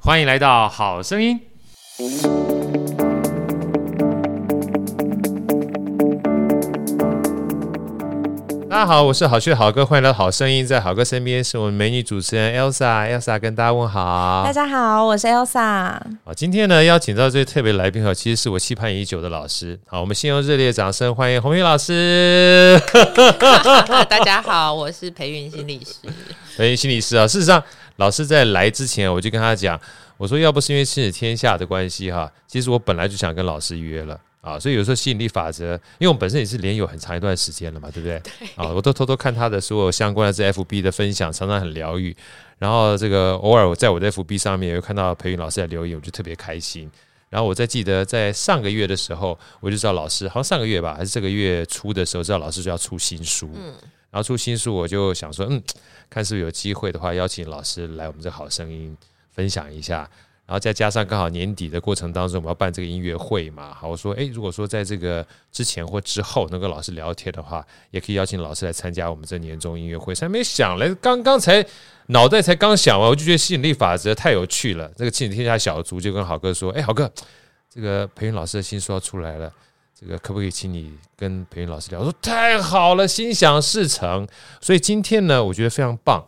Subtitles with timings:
[0.00, 1.38] 欢迎来到好声音。
[8.70, 10.64] 大家好，我是好趣的好哥，欢迎来到好声音。
[10.64, 14.44] 在好哥身边是我们美女主持人 Elsa，Elsa 跟大家问好。
[14.46, 15.98] 大家好，我是 Elsa。
[16.24, 19.78] 好，今天呢邀请到这位特别来宾哈，其实是我期盼已久的老师。
[19.88, 22.80] 好，我们先用热烈掌声欢迎鸿玉老师。
[24.08, 26.08] 大家好，我是培云心理师。
[26.56, 27.60] 培云心理师啊，事实上。
[27.98, 29.80] 老师在来之前，我就跟他讲，
[30.16, 34.56] 我说要不是因为亲子天下的关系哈，其实我本来就想跟老师约了啊。
[34.56, 38.20] 所以有时候吸引力法则，因为我们本身也是连友很长一段时间了嘛，对不对？
[38.20, 42.16] 对啊，我都偷偷看他的所有相关的这 FB 的分享，常常很疗愈。
[42.58, 46.88] 然后这个偶尔我在我的 FB 上面有看到培云老师在留言，我就特别开心。
[47.30, 53.50] 然后我再记得在上个月的时候，我就知道老师好像上个月吧，还是这个月初的时候，知道老师就要出新书。
[53.56, 53.74] 嗯。
[54.10, 55.62] 然后出新书，我就想说，嗯，
[56.08, 58.96] 看是不是有机会的话，邀请老师来我们这好声音
[59.30, 60.08] 分享一下。
[60.46, 70.14] 然后再加上刚好年底的过程当中，我们要办这个音乐会嘛，好，我说，诶，如果说在这个之前或之后能跟老师聊天的话，也可以邀请老师来参加我们这年终音乐会。
[70.14, 71.62] 才没想来，刚刚才
[72.06, 74.90] 脑袋才刚想完，我就觉得吸引力法则太有趣了。
[74.96, 77.12] 这个亲子天下小组就跟好哥说，诶，好哥，
[77.68, 79.52] 这个培芸老师的新书要出来了。
[80.00, 81.98] 这个可不可以请你跟培芸老师聊？
[81.98, 84.28] 我说太好了，心想事成。
[84.60, 86.24] 所以今天呢，我觉得非常棒。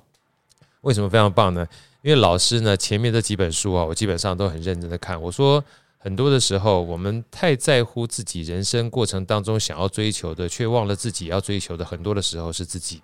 [0.80, 1.64] 为什么非常棒呢？
[2.02, 5.20] 因为老师呢，前面这几本书啊，我基本上都很认真的看。
[5.22, 5.62] 我说
[5.98, 11.84] 很多的时候，我们太在乎自己人生过程当中想要追求的，却忘了自己要追求的。
[11.84, 13.00] 很多的时候是自己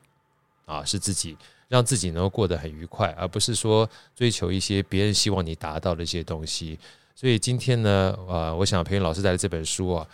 [0.64, 1.36] 啊，是自己
[1.68, 6.76] 让自己能够过得很愉快，而不是说追求一些别人希望你达到的一些东西。
[7.14, 10.04] 所以今天呢，啊，我想培芸老师带的这本书啊。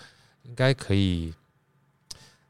[0.45, 1.33] 应该可以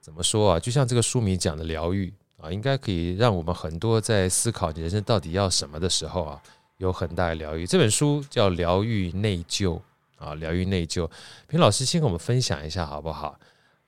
[0.00, 0.58] 怎么说啊？
[0.58, 6.42] 就像这个书名讲的疗愈啊，应该可以让我们很多在思考你人生到底要什么的时候啊，
[6.78, 7.66] 有很大的疗愈。
[7.66, 9.78] 这本书叫《疗愈内疚》
[10.16, 11.06] 啊，《疗愈内疚》。
[11.47, 13.38] 平老师先跟我们分享一下好不好？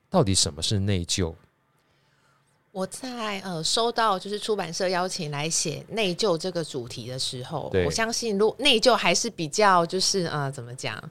[0.09, 1.35] 到底什么是内疚？
[2.71, 11.03] 我在呃收到就是出版社邀请来写内疚这个主题的时候，我相信如果内疚还是比较就是呃怎么讲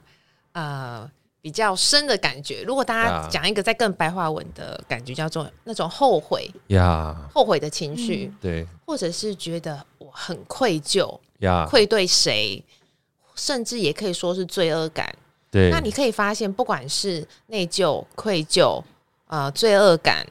[0.52, 1.10] 呃。
[1.44, 2.62] 比较深的感觉。
[2.62, 6.50] 如果大家讲一个再更白话文的感觉，叫做那种后悔。
[6.68, 12.64] 呀，后悔的情绪，对，或者是觉得我很愧疚呀，愧对谁，
[13.34, 15.14] 甚至也可以说是罪恶感。
[15.50, 18.82] 对，那你可以发现，不管是内疚、愧疚、
[19.26, 20.26] 呃，罪恶感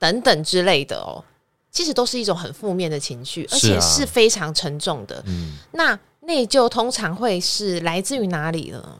[0.00, 1.22] 等等之类的哦，
[1.70, 5.22] 其实都是一种很负面的情绪，而且是非常沉重的。
[5.28, 8.98] 嗯，那内疚通常会是来自于哪里呢？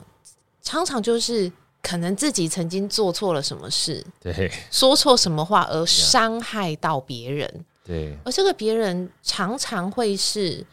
[0.62, 1.50] 常常就是
[1.82, 10.64] 可能自己曾经做错了什么事，对，说错什么话而伤害到别人，对，而这个别人常常会是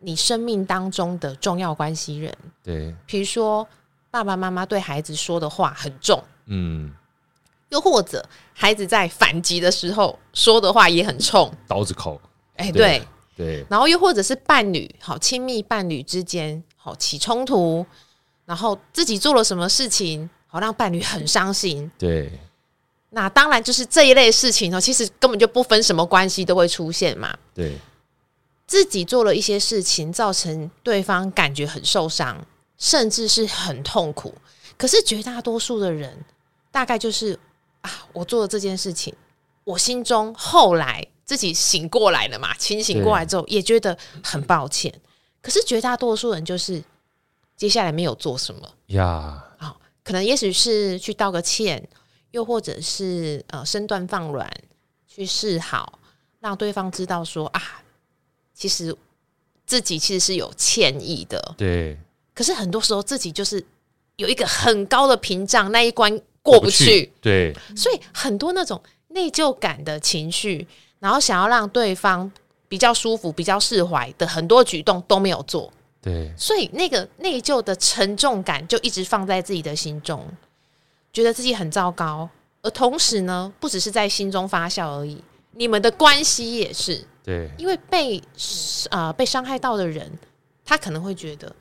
[0.00, 3.66] 你生命当中的重要关系人，对，比如说
[4.10, 6.92] 爸爸妈妈对孩子说的话很重，嗯，
[7.68, 12.20] 又或者孩子在反击的时候说的话也很冲，刀子口，
[12.56, 13.02] 哎、欸，对。
[13.38, 17.86] 对，然后又或者是伴侣，好亲密伴侣之间好起冲突。
[18.48, 21.90] 然后自己做了什么事情，好让伴侣很伤心。
[21.98, 22.32] 对，
[23.10, 27.36] 那当然就是这一类事情哦，其实根本就不分什么关系都会出现嘛。
[27.54, 27.76] 对，
[28.66, 32.42] 自己做了一些事情，造成对方感觉很受伤，
[32.78, 34.34] 甚至是很痛苦。
[34.78, 36.24] 可是绝大多数的人，
[36.70, 37.38] 大概就是
[37.82, 39.14] 啊，我做了这件事情，
[39.64, 44.90] 我心中后来自己醒过来了嘛，清醒过来之后也觉得很抱歉。
[45.42, 46.82] 可是绝大多数人就是。
[47.58, 49.44] 接下来没有做什么呀？
[49.58, 51.86] 好、哦，可能也许是去道个歉，
[52.30, 54.48] 又或者是呃身段放软，
[55.08, 55.98] 去示好，
[56.38, 57.60] 让对方知道说啊，
[58.54, 58.96] 其实
[59.66, 61.54] 自己其实是有歉意的。
[61.58, 61.98] 对。
[62.32, 63.62] 可是很多时候自己就是
[64.14, 66.84] 有一个很高的屏障，那一关过不去。
[66.84, 67.56] 不去对。
[67.76, 70.64] 所以很多那种内疚感的情绪，
[71.00, 72.30] 然后想要让对方
[72.68, 75.72] 比较舒服、比较释怀的很多举动都没有做。
[76.08, 80.26] 对，所以那个内疚的沉重感就一直放在自己的心中，
[81.12, 82.28] 觉得自己很糟糕，
[82.62, 85.22] 而同时呢，不只是在心中发酵而已，
[85.52, 87.04] 你们的关系也是。
[87.22, 88.22] 对，因为被
[88.90, 90.10] 呃被伤害到的人，
[90.64, 91.54] 他可能会觉得，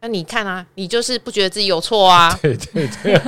[0.00, 2.38] 那你看啊，你就是不觉得自己有错啊？
[2.42, 3.18] 对 对对，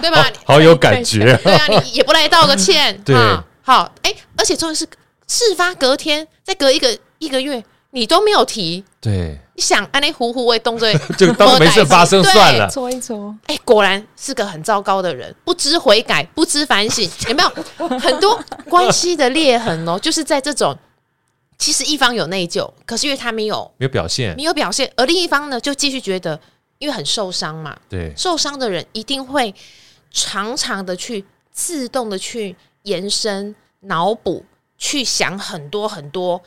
[0.00, 0.28] 对 吧？
[0.44, 1.36] 好有感觉。
[1.44, 3.14] 对啊，你也不来道个歉， 对，
[3.62, 4.84] 好，哎，而且重点是
[5.28, 7.64] 事发隔天，再隔一个一个月，
[7.96, 8.84] 你都没有提。
[9.00, 13.34] 对，你想安内糊糊为动作， 就当没事发生算了，搓一搓。
[13.46, 18.38] 哎，果然是个很糟糕的人，不知悔改，不知反省，有没有很多
[18.68, 19.98] 关系的裂痕哦？
[19.98, 20.76] 就是在这种，
[21.56, 26.38] 其实一方有内疚，可是因为他没有没有表现，没有表现，而另一方呢，就继续觉得，
[26.78, 29.54] 因为很受伤嘛，对，受伤的人一定会
[30.10, 34.44] 常常的去自动的去延伸、脑补，
[34.76, 36.42] 去想很多很多。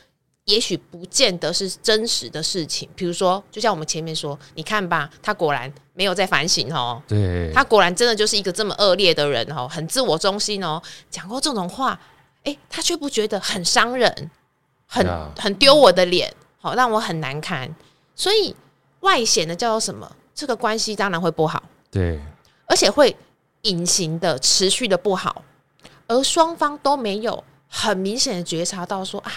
[0.49, 10.81] 也许不见得是真实的事情，比如说，就像我们前面说，你看吧，他果然没有在反省哦，对，他果然真的就是一个这么恶劣的人哦，很自我中心哦，
[11.11, 11.99] 讲过这种话，
[12.43, 14.31] 哎，他却不觉得很伤人，
[14.87, 15.05] 很
[15.37, 17.69] 很丢我的脸，好让我很难堪，
[18.15, 18.55] 所以
[19.01, 20.11] 外显的叫做什么？
[20.33, 21.61] 这个关系当然会不好，
[21.91, 22.19] 对，
[22.65, 23.15] 而且会
[23.61, 25.43] 隐形的持续的不好，
[26.07, 29.31] 而双方都没有很明显的觉察到说啊。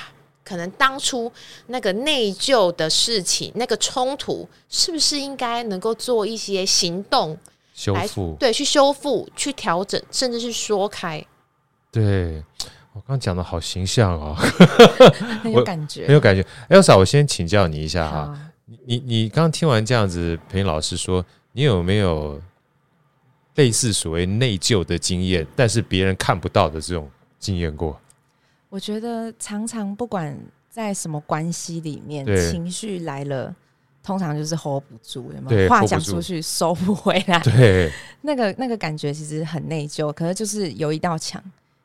[0.52, 1.32] 可能当初
[1.68, 7.34] 那个内疚的事情，那个冲突，是不是应该能够做一些行动
[7.72, 8.36] 修复？
[8.38, 11.24] 对，去修复、去调整，甚至是说开。
[11.90, 12.44] 对，
[12.92, 14.34] 我刚讲的好形象哦，
[15.42, 16.46] 很有感觉，很有感觉。
[16.68, 22.38] Elsa，我先请教你一下哈，你你你刚听完这样子，培芸老师说，你有没有
[23.54, 27.98] 类似所谓内疚的经验，但是别人看不到的这种经验过？
[28.72, 30.34] 我觉得常常不管
[30.70, 33.54] 在什么关系里面，情绪来了，
[34.02, 35.68] 通常就是 hold 不住，有没有？
[35.68, 37.92] 话讲出去收不回来，对，
[38.22, 41.42] 那个那个感觉其实很内疚，可是就是有一道墙。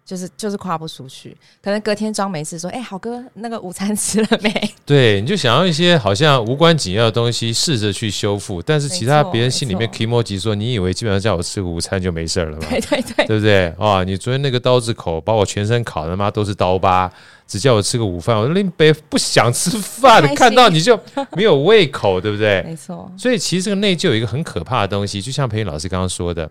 [0.08, 4.72] 就是就是跨不出去，可能隔天装没事说，哎、欸，好哥，那个午餐 吃了没？
[4.86, 12.68] 对，你就想要一些好像无关紧要的东西，试着去修复，但是其他别人心里面 kimoji 说，你以为基本上叫我吃个午餐就没事了吗？
[12.70, 13.68] 对对对，对不对？
[13.78, 17.12] 啊，你昨天那个刀子口把我全身烤的妈都是刀疤，
[17.46, 20.98] 只叫我吃个午饭，我说林北不想吃饭，看到你就
[21.34, 22.64] 没有胃口，对不对？
[22.64, 23.12] 没错。
[23.18, 26.50] 所以其实这个内疚有一个很可怕的东西，就像培云老师刚刚说的，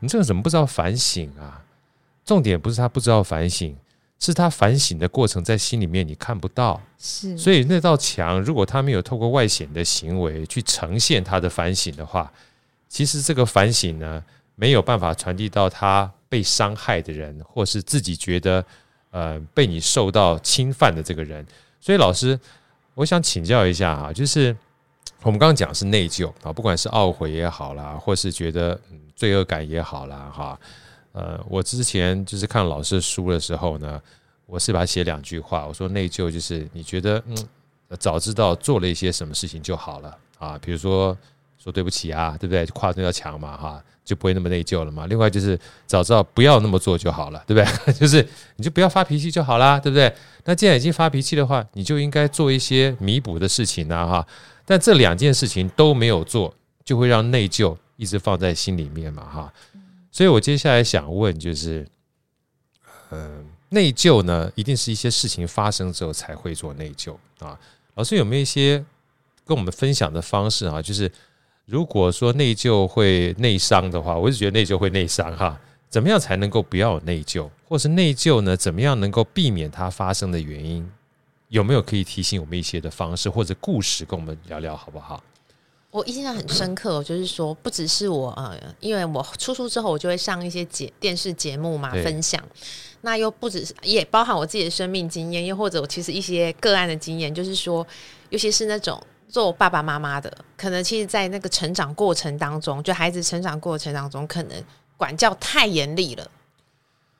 [0.00, 1.60] 你这个怎么不知道反省啊？
[2.24, 3.76] 重点不是他不知道反省，
[4.18, 12.32] 是他反省的过程在心里面你看不到，是，所以那道墙如果他没有透过外显的行为去呈现他的反省的话，
[12.88, 14.22] 其实这个反省呢
[14.54, 18.64] 没有办法传递到他被伤害的人，或是自己觉得
[19.10, 21.44] 呃被你受到侵犯的这个人。
[21.78, 22.38] 所以老师，
[22.94, 24.56] 我想请教一下啊，就是
[25.22, 28.80] 我们刚刚讲是内疚啊，不管是懊悔也好啦，或是觉得
[29.14, 30.58] 罪恶感也好啦，哈。
[31.14, 34.02] 呃，我之前就是看老师书的时候呢，
[34.46, 35.64] 我是把它写两句话。
[35.66, 37.36] 我说内疚就是你觉得嗯，
[38.00, 41.16] 早知道做了一些什么事情就好了啊，比如说
[41.56, 42.66] 说对不起啊，对不对？
[42.66, 45.06] 跨那道墙嘛，哈，就不会那么内疚了嘛。
[45.06, 45.56] 另外就是
[45.86, 47.94] 早知道不要那么做就好了，对不对？
[47.94, 48.26] 就是
[48.56, 50.12] 你就不要发脾气就好啦，对不对？
[50.44, 54.26] 那既然已经发脾气的话，你就应该做一些弥补的事情啊，哈。
[54.66, 56.52] 但这两件事情都没有做，
[56.84, 59.52] 就会让内疚一直放在心里面嘛，哈。
[60.14, 61.84] 所以我接下来想问，就是，
[63.10, 67.58] 嗯，内疚呢，一定是一些事情发生之后才会做内疚啊。
[67.96, 68.78] 老师有没有一些
[69.44, 70.80] 跟我们分享的方式啊？
[70.80, 71.10] 就是
[71.64, 75.60] 如果说内疚会内伤的话，我是觉得内疚会内伤哈。
[75.88, 78.56] 怎么样才能够不要有内疚，或是内疚呢？
[78.56, 80.88] 怎么样能够避免它发生的原因？
[81.48, 85.20] 有没有可以提醒我们一些的方式或者故事，跟我们聊聊好不好？
[85.94, 92.42] 我印象很深刻，就是说，不只是我呃，因为我出书之后，我就会上一些节电视节目嘛，分享。
[93.02, 97.86] 那又不只是，也包含我自己的生命经验，又或者我其实一些个案的经验，就是说，
[98.30, 104.64] 尤其是那种做爸爸妈妈的，可能其实，在那个成长过程当中，就孩子成长过程当中，可能
[104.96, 106.28] 管教太严厉了。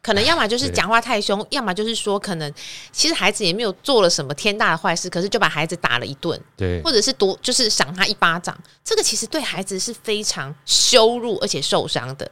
[0.05, 2.53] 可能要么就是讲话太凶，要么就是说可能
[2.93, 12.31] 其实孩子也没有做了什么天大的坏事，可是就把孩子打了一顿，对，或者是多就是赏他一巴掌，这个其实对孩子是非常羞辱而且受伤的。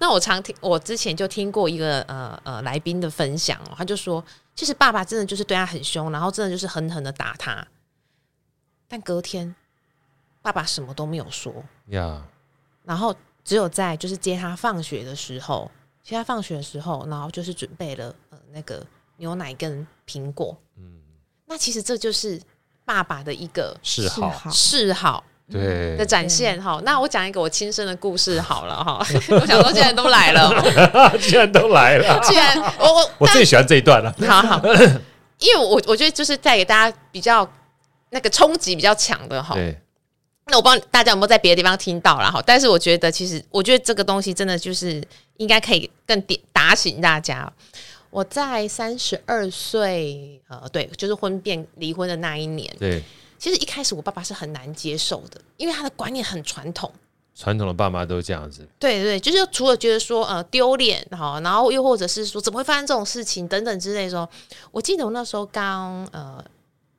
[0.00, 4.24] 那我常听，我之前就听过一个呃呃来宾的分享哦，他就说，
[4.56, 7.64] 其实爸爸真的就是对他很凶，然后真的就是狠狠的打他，
[8.88, 9.54] 但隔天
[10.42, 11.54] 爸爸什么都没有说。
[11.90, 12.24] 呀，
[12.82, 13.14] 然后
[13.44, 15.70] 只有在就是接他放学的时候。
[16.02, 18.84] 现在放学的时候，然后就是准备了呃那个
[19.18, 20.56] 牛奶跟苹果。
[20.76, 21.00] 嗯，
[21.46, 22.40] 那其实这就是
[22.84, 26.80] 爸爸的一个嗜好嗜好对的展现哈。
[26.84, 28.98] 那我讲一个我亲身的故事好了哈。
[29.30, 30.50] 我想说，既然都来了，
[31.20, 34.12] 既然都来了，既然我我我最喜欢这一段了。
[34.26, 34.60] 好好，
[35.38, 37.48] 因为我我觉得就是带给大家比较
[38.10, 39.54] 那个冲击比较强的哈。
[40.46, 45.02] 那我不知道大家有没有在别的地方听到了哈，但是我觉得其实我觉得这个东西真的就是
[45.36, 47.50] 应该可以更点打醒大家。
[48.10, 53.02] 我在三十二岁，呃，对，就是婚变离婚的那一年，对，
[53.38, 56.92] 其实一开始我爸爸是很难接受的，因为他的观念很传统，
[57.34, 64.28] 传统的爸妈都这样子，对对，就是除了觉得说呃丢脸哈，然后又或者是说怎么会发生这种事情等等之类的说，
[64.72, 66.44] 我记得我那时候刚呃。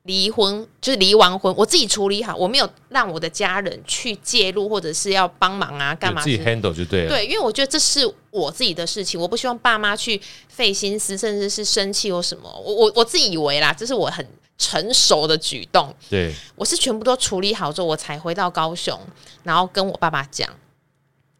[0.04, 6.22] 离婚就是离完婚，我自己处理好，我没有让我的家人去介入，或者是要帮忙啊，干嘛？
[6.22, 7.08] 自己 handle 就对了。
[7.08, 12.50] 对，因为我觉得这是我自己的事情，我不希望爸妈去费心思，甚至是生气或什么。
[12.62, 14.26] 我我我自己以为啦，这是我很
[14.58, 15.94] 成熟的举动。
[16.10, 19.00] 对，我是全部都处理好之后，我才回到高雄，
[19.42, 20.46] 然后跟我爸爸讲。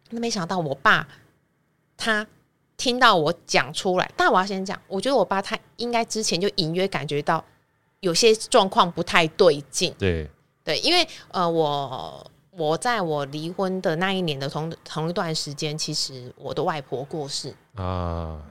[0.09, 1.07] 那没想到我爸
[1.95, 2.25] 他
[2.77, 7.45] 听到我讲出来，但我要先讲，我觉得我爸他应该之前就隐约感觉到。
[8.05, 10.29] 有些状况不太对劲，对。
[10.63, 17.53] 对，因为呃，我我在我离婚的那一年的同同一段时间，其实我的外婆过世。
[17.75, 18.41] 啊，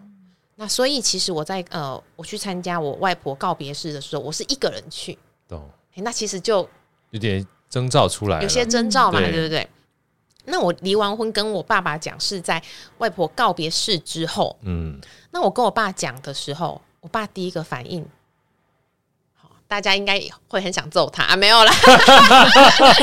[0.54, 5.18] 那所以其实我在呃，我去参加我外婆告别式的时候，我是一个人去，
[5.48, 5.68] 懂？
[5.96, 6.68] 那其实就
[7.10, 9.68] 有点征兆出来，有些征兆嘛，对不对？
[10.44, 12.62] 那我离完婚跟我爸爸讲是在
[12.98, 15.00] 外婆告别式之后，嗯，
[15.32, 18.06] 那我跟我爸讲的时候，我爸第一个反应。
[19.66, 21.72] 大家应该会很想揍他，啊、没有啦，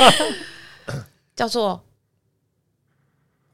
[1.36, 1.84] 叫做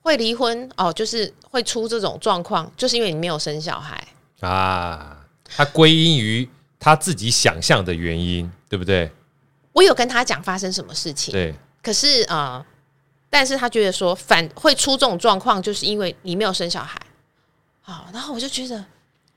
[0.01, 4.07] 会离婚哦，就是会出这种状况，就是因为你没有生小孩
[4.41, 5.25] 啊。
[5.45, 6.47] 他归因于
[6.77, 9.11] 他自己想象的原因，对不对？
[9.71, 11.55] 我有跟他讲发生什么事情，对。
[11.81, 12.65] 可是啊、呃，
[13.29, 17.01] 但是他觉得说反会出这种状况，就是因为你没有生小孩。
[17.81, 18.85] 好，然后我就觉得。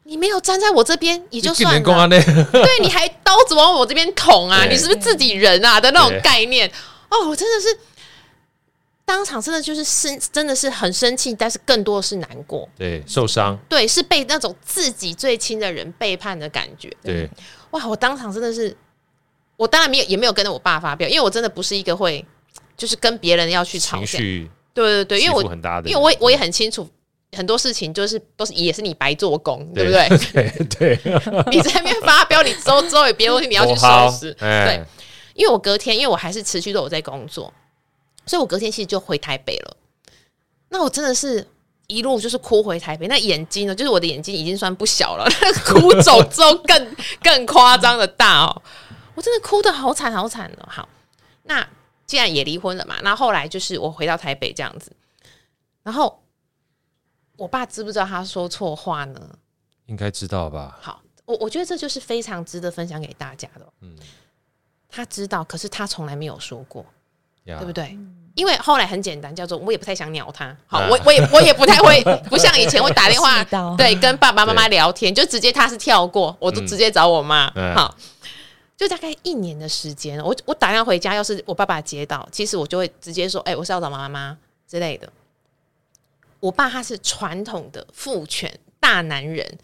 [0.04, 2.08] 你没有站在我这边也就算了，
[2.50, 4.64] 对，你还刀子往我这边捅啊！
[4.64, 6.68] 你是不是自己人啊的那种概念？
[7.10, 7.78] 哦，我真的是
[9.04, 16.90] 当场真的就是生，真的是很生气，但是更多的是难过，对，受伤，对，是被那种自己最亲的人背叛的感觉。
[17.02, 17.28] 对，
[17.72, 18.76] 哇，我当场真的是，
[19.56, 22.24] 我当然没有，也没有跟着我爸发飙，因为我真的不是一个会
[22.76, 26.88] 就是跟别人要去吵架，对对对，因为我很大的，因为我我也很清楚。
[27.36, 30.66] 很多事情就是都是也是你白做工，对，对不对？
[30.66, 31.14] 对 对，
[31.52, 34.34] 你在那边发飙，你周周也别的问题你要去收拾。
[34.34, 34.82] 对，
[35.34, 37.52] 因为我隔天，因为我还是持续都有在工作，
[38.26, 39.76] 所以我隔天其实就回台北了。
[40.70, 41.46] 那我真的是
[41.86, 45.24] 一路就是哭回台北，那眼睛呢，就是我的眼睛已经算不小了，
[45.64, 48.62] 哭走之后更更夸张的大哦，
[49.14, 50.68] 我真的哭得好惨好惨的。
[50.68, 50.88] 好，
[51.44, 51.64] 那
[52.06, 54.90] 既然也离婚了嘛，那后来就是我回到台北这样子，
[55.84, 56.20] 然后。
[57.40, 59.18] 我爸知不知道他说错话呢？
[59.86, 60.78] 应该知道吧。
[60.78, 63.66] 好，我我觉得这就是非常值得分享给大家的。
[63.80, 63.96] 嗯，
[64.90, 66.84] 他知道，可是他从来没有说过，
[67.46, 67.98] 对不对？
[68.34, 70.54] 因为后来很简单，叫做我也不太想鸟他。
[70.66, 73.42] 好，我我也我也不太 会，不像以前会打电话，
[73.74, 77.50] 对，跟爸爸妈妈聊天，就直接他是跳过，我都直接找我妈。
[77.74, 77.96] 好，
[78.76, 84.36] 就大概一年的时间，我我打电话回家，要是我爸爸接到，其实我就会直接说，哎，我是要找妈妈
[84.68, 85.10] 之类的。
[86.40, 89.58] 我爸他是传统的父权大男人，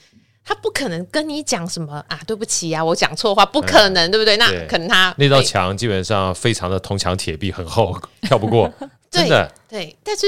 [0.45, 4.37] 他不可能跟你讲什么啊，对不起啊，我讲错话，不可能，嗯、对不对？
[4.37, 8.73] 那可能他那道墙基本上非常的铜墙铁壁，很厚，跳不过。
[9.11, 10.27] 真的对，对，但是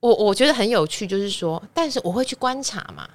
[0.00, 3.08] 我我觉得很有趣，就是说，但是我会去观察嘛，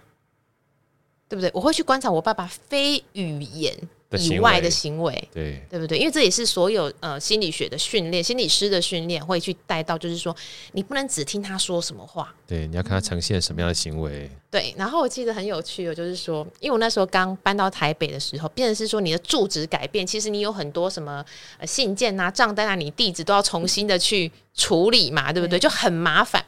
[1.30, 1.50] 对不对？
[1.54, 3.76] 我会去观察我爸爸非语言。
[4.18, 6.00] 以外的行为，对对不对？
[6.00, 10.36] 因为这也是所有呃心理学的训练，心理师的训练会去带到，就是说
[10.72, 14.28] 你不能只听他说什么话，对，你要看他呈现什么样的行为。
[14.34, 21.24] 嗯、对，然后我记得很有趣的，就是说，因为我那时候刚搬到台北的时候，变成是说你的住址改变，其实你有很多什么
[21.60, 25.60] 呃信件啊、账单啊，你地址都要重新的去处理嘛，对不对？
[25.60, 26.44] 就很麻烦。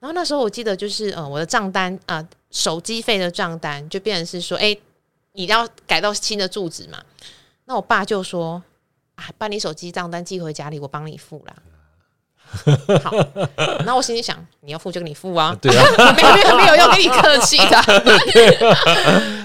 [0.00, 4.76] 然后那时候我记得就是呃我的账单啊、呃，手机费的账单就变成是说，哎。
[5.38, 7.00] 你要改到新的住址嘛？
[7.64, 8.60] 那我爸就说
[9.14, 11.54] ：“啊，把你手机账单寄回家里，我帮你付啦。
[13.04, 13.12] ”好，
[13.86, 15.84] 那我心里想，你要付就给你付啊， 对啊，
[16.16, 17.70] 没有没有没有要跟你客气的。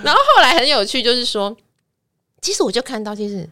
[0.04, 1.56] 然后后来很有趣，就是说，
[2.42, 3.48] 其实我就看到，其实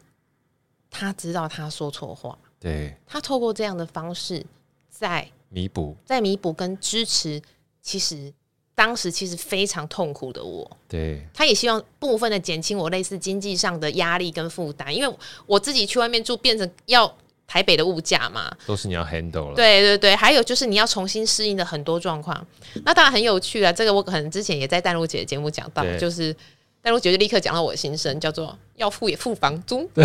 [0.90, 4.44] 他知道他说错话，对，他透过这样的方式
[4.90, 7.40] 在弥补，在弥补跟支持，
[7.84, 8.34] 其实。
[8.82, 19.56] 当时其实非常痛苦的我，对，他也希望部分的减轻我类似经济上的压力跟负担，因为我自己去外面住，变成要台北的物价嘛，都是你要 handle 了。
[19.56, 22.44] 对对对，还有就是你要重新适应的很多状况，
[22.84, 23.72] 那当然很有趣了。
[23.72, 26.36] 这个我可能之前也在淡如姐的节目讲到，就是
[26.82, 29.88] 淡如姐就立刻讲到我的心声，叫做要付也付房租。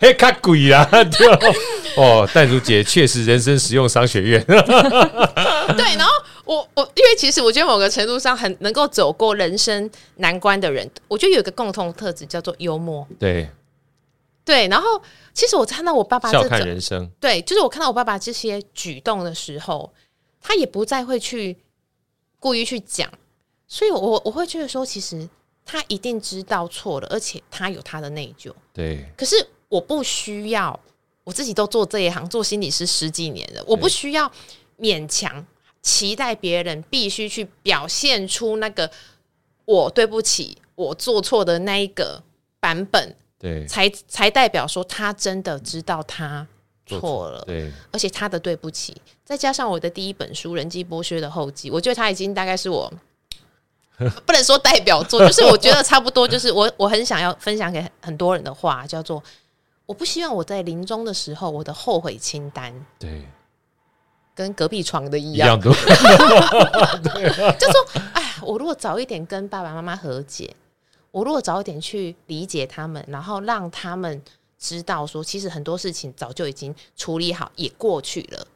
[0.00, 0.88] 对，嘿，卡贵啊！
[1.96, 4.42] 哦，戴如姐确实人生实用商学院。
[4.46, 6.12] 对，然后
[6.44, 13.06] 我我因为其实我觉得某个程度上很能够走过人生难关的人，我觉得有一个共同特质叫做幽默。
[13.18, 13.50] 对，
[14.44, 15.00] 对，然后
[15.34, 19.92] 其实我看到我爸爸这笑看人生，对，就是我看到我爸爸这些举动的时候，
[20.40, 21.58] 他也不再会去
[22.38, 23.10] 故意去讲，
[23.68, 25.28] 所以我我会觉得说，其实
[25.64, 28.52] 他一定知道错了，而且他有他的内疚。
[28.72, 30.78] 对，可是我不需要。
[31.22, 34.28] 我自己都做这一行，做心理师十几年了，我不需要
[34.78, 35.46] 勉强
[35.80, 38.90] 期待别人必须去表现出那个
[39.66, 42.20] 我对不起，我做错的那一个
[42.58, 46.44] 版本，对，才才代表说他真的知道他
[46.86, 52.92] 错了，对，而且他的对不起，再加上我的第一本书《人际剥削的后记》，我觉得他已经大概是我
[54.26, 59.22] 不能说代表作，就是我觉得差不多，就是我我很想要分享给很多人的话，叫做。
[59.90, 63.24] 我不希望我在临终的时候，我的后悔清单对。
[64.32, 65.74] 跟隔壁床的一样，一样多
[67.58, 70.54] 就说哎，我如果早一点跟爸爸妈妈和解，
[71.10, 74.22] 我如果早一点去理解他们，然后让他们
[74.56, 78.46] 知道说，其实很多事情早就已经处理好，也过去了。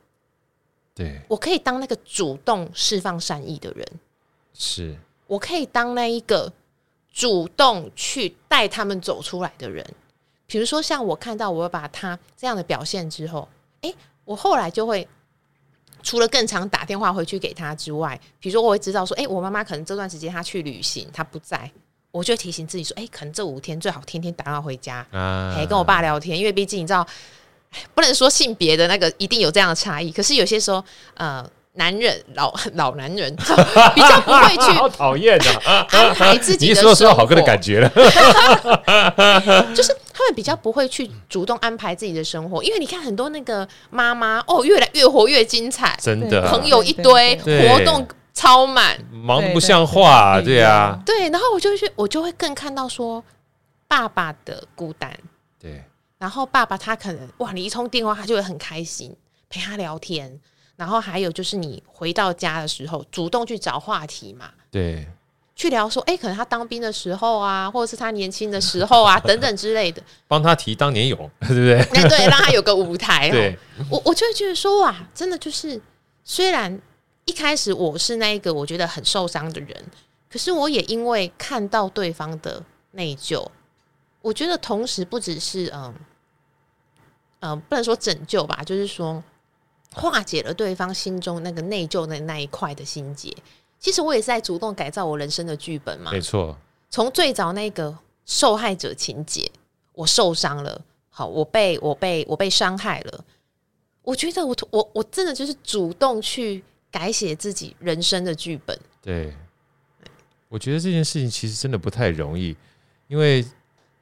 [0.95, 3.85] 对，我可以当那个主动释放善意的人，
[4.55, 4.97] 是。
[5.27, 6.53] 我可以当那一个
[7.13, 9.85] 主动去带他们走出来的人。
[10.47, 13.49] 比如说，像我看到我把他这样的表现之后，
[13.81, 15.07] 诶、欸，我后来就会
[16.03, 21.71] 除了更常打电话回去给他之外，比如说我会知道说，哎、欸，我妈妈可能这段时间她去旅行，她不在，
[22.11, 27.07] 我就提醒自己说，哎、欸，可能这五天最好天天打电话回家，哎、啊，跟我爸聊天，因为毕竟你知道，
[27.95, 30.85] 不能说性别的那个一定有这样的差异，可是有些时候，
[31.15, 31.49] 呃。
[31.75, 33.35] 男人老 老男人
[33.95, 35.87] 比较不会去， 好讨厌啊！
[35.91, 37.89] 安排自己的生活，你说说好哥的感觉了，
[39.75, 53.23] 就是他们比较不会去主动安排自己的生活，因为你看很多那个妈妈哦，越来越活越精彩，真的朋友一堆，活动超满，忙得不像话，对啊，对，然后我就去，我就会更看到说
[53.89, 55.13] 爸爸的孤单，
[55.61, 55.83] 对，
[56.19, 59.15] 然后爸爸他可能哇，你一通电话他就会很开心，
[59.49, 60.41] 陪他聊天。
[60.77, 65.07] 然后还有就是，你回到家的时候，主动去找话题嘛，对，
[65.55, 71.85] 去聊说，哎，可能他当兵的时候啊，或者是他年轻的时候啊，等等之类的， 帮他提当年勇， 对不对？
[72.03, 73.31] 对对，让他有个舞台。
[73.33, 73.57] 对，
[73.89, 75.81] 我我就会觉得说，哇，真的就是，
[76.25, 76.77] 虽然
[77.25, 79.85] 一开始我是那一个我觉得很受伤的人，
[80.29, 82.61] 可是我也因为看到对方的
[82.91, 83.47] 内疚，
[84.23, 85.95] 我觉得同时不只是嗯
[87.41, 89.23] 嗯，不能说拯救吧，就是说。
[89.95, 93.35] 化解了对方心中那个内疚的那一块的心结，
[93.79, 96.11] 其实我也是在主动改造我人生的剧本嘛。
[96.11, 96.57] 没错，
[96.91, 99.51] 从最早那个受害者情节，
[99.93, 103.25] 我受伤了，好，我被我被我被伤害了，
[104.03, 108.79] 我觉得我我我真的就是主动去改写自己人生的剧本。
[109.01, 109.33] 对，
[110.49, 112.57] 我觉得这件事情其实真的不太容易，
[113.07, 113.45] 因为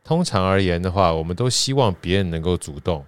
[0.02, 3.04] 通常而言的话，我们都希望别人能够主动。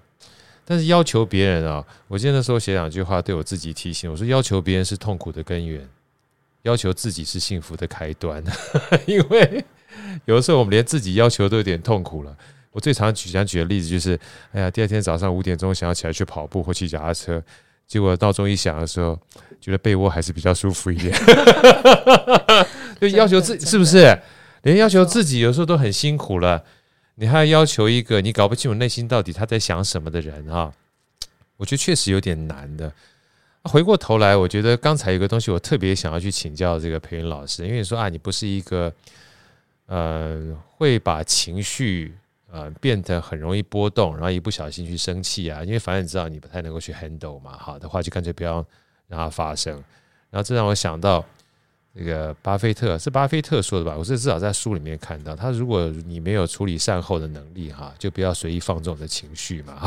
[0.64, 5.86] 但是要求别人啊，我记得那时候写两句话对我自己提醒，我说要求别人是痛苦的根源，
[6.62, 8.42] 要求自己是幸福的开端。
[9.06, 9.64] 因为
[10.24, 12.34] 有的时候我们连自己要求都有点痛苦了。
[12.72, 14.18] 我最常举想举的例子就是，
[14.52, 17.40] 哎呀，第二天早上五点钟想要起来去跑步或骑脚踏车，
[17.86, 19.16] 结果闹钟一响的时候，
[19.60, 21.14] 觉得被窝还是比较舒服一点。
[23.00, 24.18] 就要求自己是不是？
[24.62, 26.64] 连要求自己有时候都很辛苦了。
[27.16, 30.72] 你还要要求一个你搞不清楚内心到底他在想什么的人啊，
[31.56, 32.92] 我觉得确实有点难的。
[33.62, 38.92] 回过头来，我觉得刚才有个东西我特别想要去请教这个培云老师，因为你说啊，你不是一个
[39.86, 42.14] 呃会把情绪
[42.50, 48.64] 呃变得很容易波动，然后一不小心去生气啊，因为反正你知道你不太能够去 handle 嘛，好的话就干脆不要
[49.06, 49.72] 让它发生。
[50.30, 51.24] 然后这让我想到。
[51.96, 53.94] 那个巴菲特是巴菲特说的吧？
[53.96, 59.80] 我是至少在书里面看到，他如果你没有处理善后的能力哈，就不要随意放纵的情绪嘛。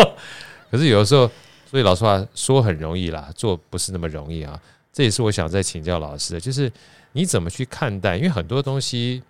[0.70, 1.30] 可是有的时候，
[1.64, 4.60] 所以老实话说很容易啦，做不是那么容易啊。
[4.92, 6.70] 这也是我想再请教老师的，就是
[7.12, 8.16] 你怎么去看待？
[8.16, 9.22] 因为很多东西，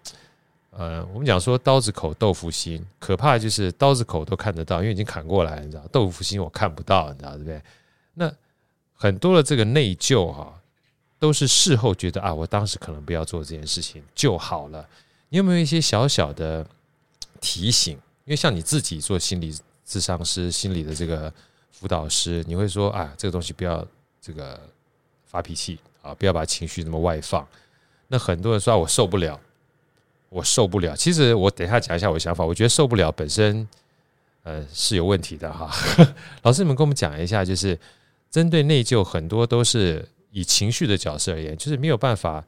[0.70, 7.62] 呃，我们讲说刀子口豆腐心，可怕就是刀子口都看得到，因为已经砍过来，你知道，豆腐心我看不到，你知道对不对？
[8.14, 8.32] 那
[8.92, 10.52] 很多的这个内疚哈。
[11.18, 14.86] 都是事后觉得啊，我当时可能不要做这件事情就好了。
[15.28, 16.66] 你有没有一些小小的
[17.40, 17.94] 提醒？
[18.24, 19.52] 因为像你自己做心理
[19.86, 21.32] 咨商师、心理的这个
[21.70, 23.86] 辅导师，你会说啊，这个东西不要
[24.20, 24.60] 这个
[25.26, 27.46] 发脾气啊，不要把情绪那么外放。
[28.06, 29.38] 那很多人说我受不了，
[30.28, 30.94] 我受不了。
[30.94, 33.66] 其实我等一下讲一下我的想法，我觉得受不了本身
[34.44, 35.70] 呃是有问题的哈。
[36.42, 37.78] 老师，你们跟我们讲一下，就是
[38.30, 42.44] 针对内疚，很多都是以情绪的角色而言，就是没有办法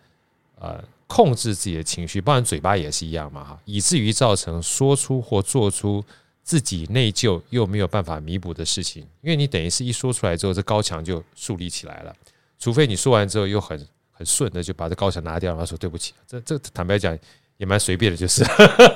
[0.59, 6.05] 呃控制自己的情绪，不然嘴巴也是一样嘛哈，以至于造成说出或做出。
[6.43, 12.13] 自己内疚又没有办法弥补的事情，因为你等于是一说出来之后，这高墙就树立起来了。
[12.59, 16.13] 除非你说完之后又很很顺的就把这高墙拿掉，然后说对不起。
[16.27, 17.17] 这这坦白讲
[17.59, 18.43] 也蛮随便的，就是。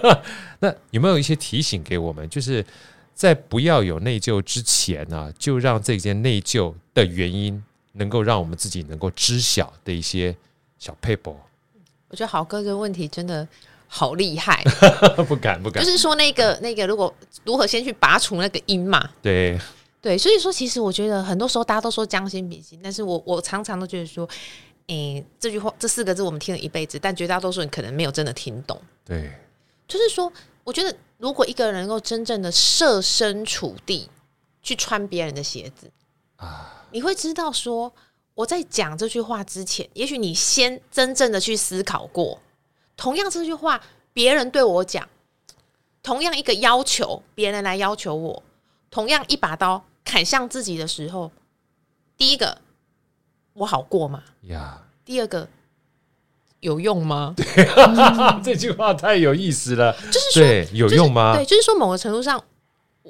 [0.59, 2.64] 那有没有一些提醒给我们，就是
[3.14, 7.62] 在不要有内疚之前呢、就让这件内疚的原因
[7.94, 10.37] 能够让我们自己能够知晓的一些
[10.78, 11.35] 小 paper？
[12.09, 13.48] 我觉得豪哥这个问题真的。
[13.87, 14.61] 好厉害！
[15.28, 19.09] 不敢不敢，就是说那个那个，如果如何先去拔除那个因嘛？
[19.22, 19.57] 对
[20.02, 24.28] 对，所以说其实我觉得很多时候大家都说将心比心，但是我我常常都觉得说，
[24.88, 28.80] 诶、欸，这句话这四个字我们听了一辈子，但绝大多数人可能没有真的听懂。
[29.04, 29.30] 对，
[29.87, 30.33] 就是说，
[30.64, 34.11] 我觉得如果一个人能够真正的设身处地
[34.61, 35.88] 去穿别人的鞋子
[36.37, 37.92] 啊，你会知道说
[38.35, 42.40] 我在讲这句话之前，也许你先真正的去思考过。
[42.97, 43.81] 同样这句话，
[44.12, 45.09] 别人对我讲，
[46.03, 48.42] 同样一个要求，别人来要求我，
[48.90, 51.31] 同样一把刀砍向自己的时候，
[52.16, 52.59] 第一个
[53.55, 54.23] 我好过吗？
[54.42, 54.81] 呀。
[55.05, 55.47] 第二个
[56.61, 57.35] 有用吗？
[57.37, 57.44] 对，
[57.77, 59.92] 嗯、这句话太有意思了。
[60.11, 61.37] 就是说，对，有用吗？
[61.37, 62.42] 对，就是说，某个程度上，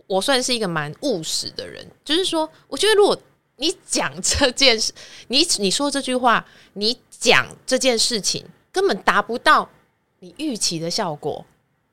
[0.06, 1.86] 我算是一个蛮务实的人。
[2.04, 3.16] 就是说，我觉得如果
[3.56, 4.92] 你讲这件事，
[5.28, 8.44] 你你说这句话，你讲这件事情。
[8.74, 9.70] 根本达不到
[10.18, 11.46] 你预期的效果，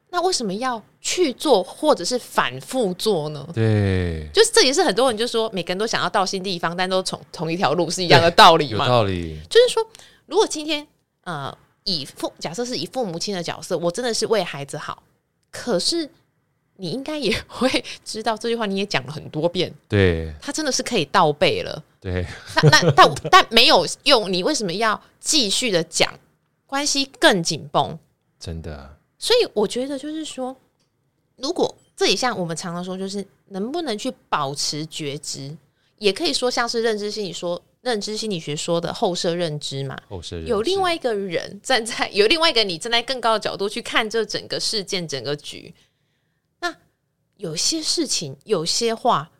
[0.09, 3.47] 那为什么要去做或者是反复做呢？
[3.53, 8.85] 对，就是这也是很多人就说，每个人都想要到新地方，但都从同一条路是一样的道理嘛？
[8.85, 9.39] 有道理。
[9.47, 9.85] 就是说，
[10.25, 10.87] 如果今天
[11.23, 15.03] 呃，以父假设是以父母亲的角色，我真的是为孩子好，
[15.51, 16.09] 可是
[16.81, 17.69] 你应该也会
[18.03, 22.25] 知道这句话，你也讲了很多遍，对，他真的是可以倒背了，对。
[22.63, 26.11] 那那但但没有用，你为什么要继续的讲？
[26.65, 27.99] 关系更紧绷，
[28.39, 28.97] 真的。
[29.19, 30.55] 所以我觉得就是说，
[31.35, 35.55] 如果这也像我们常常说，就是能不能去保持觉知，
[35.99, 39.95] 也可以说像是认知心理说、认知心理学说的后设认知嘛。
[40.09, 45.71] 后设有另外一个人站在，有另外一个你站在更高的角度去看这整个事件、整个局。
[47.41, 49.31] 那有些事情、有些话，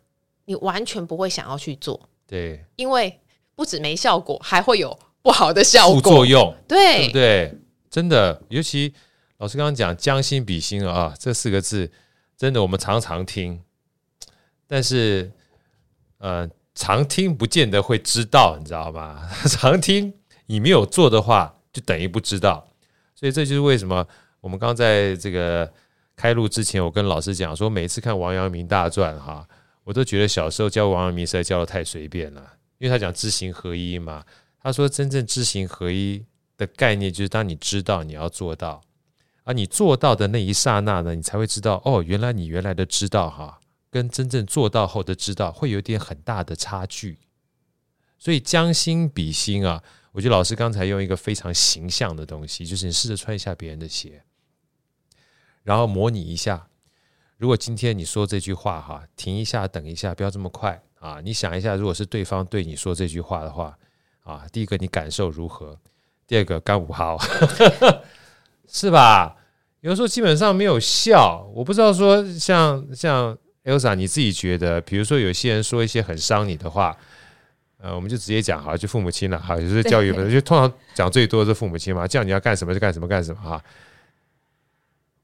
[0.46, 3.20] 你完全不会想要去做，对，因为
[3.54, 4.98] 不止没效果，还会有。
[5.24, 7.58] 不好的效果，副作用，对，对不对？
[7.88, 8.92] 真的，尤其
[9.38, 11.92] 老师刚刚讲“将心比心”啊，这四个字，
[12.36, 13.62] 真的我们常常听，
[14.66, 15.30] 但是，
[16.18, 19.30] 呃，常听不见得会知道，你知道吗？
[19.46, 20.12] 常听
[20.46, 22.66] 你没有做的话，就等于不知道。
[23.14, 24.04] 所以这就是为什么
[24.40, 25.72] 我们刚在这个
[26.22, 29.44] 开录之前，我跟老师讲说，每次看王阳明大传哈，
[29.82, 34.24] 我都觉得小时候教王阳明实在教的太随便了，因为他讲知行合一嘛。
[34.60, 36.24] 他说：“真正知行合一
[36.56, 38.80] 的概念，就是当你知道你要做到，
[39.42, 43.58] 而你做到的那一刹那呢，你才会知道哦，原来你原来的知道哈，
[43.90, 47.18] 跟真正做到后的知道会有点很大的差距。
[48.16, 49.82] 所以将心比心啊，
[50.12, 54.22] 我觉得老师刚才用一个非常形象的东西，就是你试着穿一下别人的鞋，
[55.62, 56.66] 然后模拟一下，
[57.36, 63.76] 如果今天你说这句话哈，停一下，等一下，不要这么快啊，你想一下，如果是对方对你说这句话的话。”
[64.22, 65.76] 啊，第一个你感受如何？
[66.28, 67.18] 第二个干五号
[68.70, 69.36] 是吧？
[69.80, 71.44] 有时候基本上没有笑。
[71.52, 76.96] 我不知道说像像 Elsa 你自己觉得，比如说有些人说一些很伤你的话，
[77.78, 83.60] 呃，我们就直接讲哈，就父母亲了哈，就是教育，就通常讲最多的是父母亲嘛，叫你要干什么就干什么干什么哈。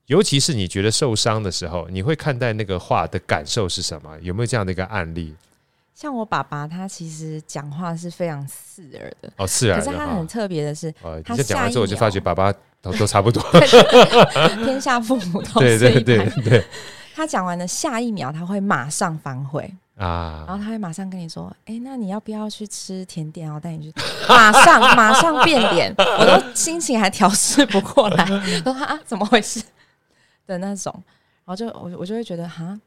[0.09, 4.11] 尤其是你觉得受伤的时候，你会看待那个话的感受是什么？
[4.21, 5.35] 有没有这样的一个案例？
[5.95, 9.79] 像我爸爸，他其实讲话是非常刺耳的哦，刺耳。
[9.79, 13.43] 可是他很特别的是，哦、他讲完之后，我就发觉爸爸都 都差不多。
[14.65, 16.25] 天下父母都是一对。
[16.43, 16.65] 对，
[17.15, 23.53] 他讲完了下一秒，他会马上反悔啊，然后他会马上跟你说：“哎、欸，那你要不要去吃甜点？
[23.53, 23.95] 我带你去。
[24.27, 28.25] ”马上马上变脸，我都心情还调试不过来，
[28.63, 29.61] 说啊，怎么回事
[30.49, 30.93] 的那种，
[31.45, 32.79] 然后就我我就会觉得哈。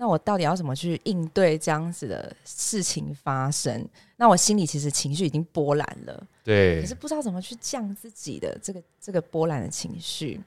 [0.00, 3.84] 那我到底要怎么去应对这样子的事情发生？
[4.16, 10.40] 那我心里其实情绪已经波澜了，对，可是不知道怎么去降自己的这个这个波澜的情绪。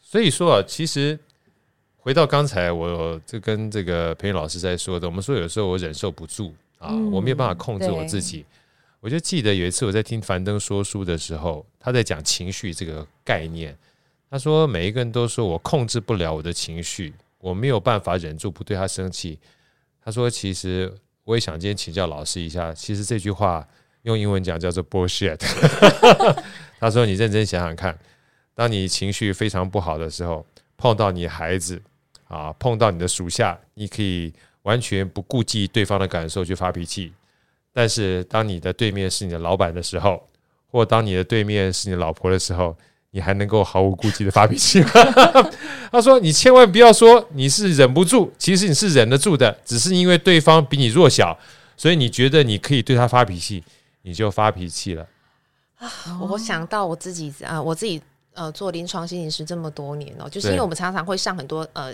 [0.00, 1.16] 所以说啊，其实
[1.98, 8.44] 回到刚才我这跟这个培训老师在说的，我们说有时候我忍受不住啊，嗯、我没有办法控制我自己，
[8.98, 13.78] 我就记得有一次我在听樊登说书的时候，他在讲情绪这个概念。
[14.30, 19.36] 他说每一个人都说我控制不了我的情绪，我没有办法忍住不对他生气。
[20.02, 20.92] 他说其实
[21.24, 23.66] 我也想今天请教老师一下，其实这句话
[24.02, 25.36] 用英文讲叫做 bullshit。
[26.78, 27.98] 他说你认真想想看，
[28.54, 31.82] 当你情绪非常不好的时候，碰到你孩子
[32.28, 37.12] 啊，碰到你的属下，你可以完全不顾及对方的感受去发脾气。
[37.72, 40.26] 但是，当你的对面是你的老板的时候，
[40.70, 42.76] 或当你的对面是你老婆的时候，
[43.12, 44.90] 你还能够毫无顾忌的发脾气吗？
[45.90, 51.36] 他说：“你千万不要说你是忍不住，其实你是忍得住的，只是因为对方比你弱小，
[51.76, 53.64] 所以你觉得你可以对他发脾气，
[54.02, 55.06] 你就发脾气了。”
[55.78, 58.00] 啊，我想到我自己啊，我自己
[58.34, 61.92] 呃做临床心理师这么多年哦，就是因为我们常常会上很多呃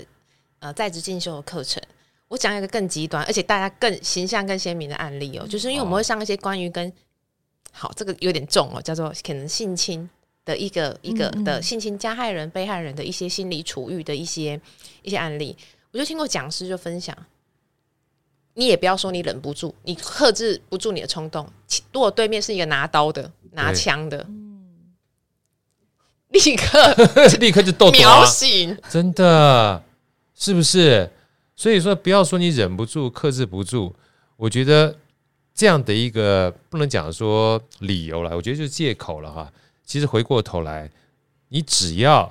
[0.59, 1.83] 呃在职进修的课程。
[2.29, 6.93] 我讲一个更极端，而且大家更形象、更鲜明的案例哦，就是因为我们会上一些关于跟
[7.71, 10.11] 好这个有点重哦，叫做可能性侵
[10.47, 14.59] 的一个一个的性侵加害人、被害人的一些心理处遇的一些
[15.03, 15.55] 一些案例，
[15.91, 17.15] 我就听过讲师就分享，
[18.55, 21.47] 你也不要说你忍不住，你克制不住你的冲动，
[21.93, 24.25] 如果对面是一个拿刀的、拿枪的，
[26.29, 26.95] 立刻
[27.41, 29.83] 立刻就斗 秒醒，真的
[30.35, 31.11] 是不是？
[31.57, 33.93] 所以说，不要说你忍不住、克制不住，
[34.37, 34.97] 我觉得
[35.55, 39.53] 这样的一个不能讲说理由了，我觉得就是借口了哈。
[39.87, 40.91] 其实回过头来，
[41.49, 42.31] 你只要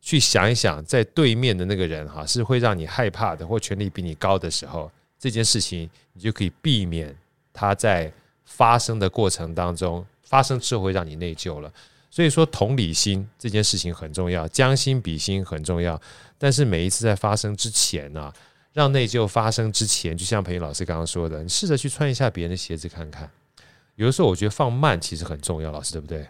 [0.00, 7.16] 去想一想，在对面的那个人哈，是会让你害怕的，或权力比你高的时候，这件事情你就可以避免
[7.52, 8.12] 它在
[8.44, 11.72] 发生的过程当中发生之后会让你内疚了。
[12.10, 16.00] 所以说，同理心这件事情很重要，将心比心很重要。
[16.38, 18.32] 但是每一次在发生之前呢、
[18.72, 23.30] 让内疚发生之前，就像培芸老师刚刚说的，你试着去穿一下别人的鞋子看看。
[23.96, 26.26] 有的时候我觉得放慢其实很重要，老师对不对？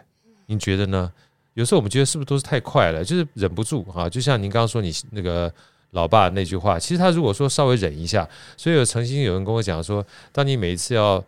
[0.47, 1.09] 您觉得呢？
[1.53, 4.09] 有时候我们觉得是不是都是太快了，就是忍不住哈。
[4.09, 5.51] 就像您刚刚说你那个
[5.91, 11.23] 老爸那句话，其实他如果说稍微忍一下，所以有曾经有人跟我讲说，当你每一次要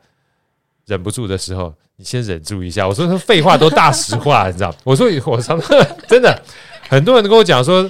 [0.85, 2.87] 忍不住的时候，你先忍住一下。
[2.87, 4.75] 我说他废话都大实话，你知道？
[4.83, 6.43] 我说我常常真的
[6.89, 7.89] 很多人都跟我讲说。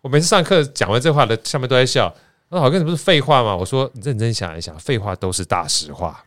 [0.00, 2.14] 我每次上课讲完这话的，下面都在笑。
[2.50, 3.56] 那好，跟你不是废话吗？
[3.56, 6.22] 我说你认真想一想，废话都是大实话。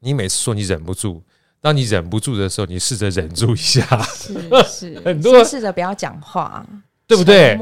[0.00, 1.22] 你每次说你忍不住，
[1.60, 3.84] 当你忍不住的时候，你试着忍住一下。
[4.02, 4.34] 是
[4.66, 6.64] 是，很多试着不要讲话，
[7.06, 7.58] 对不对？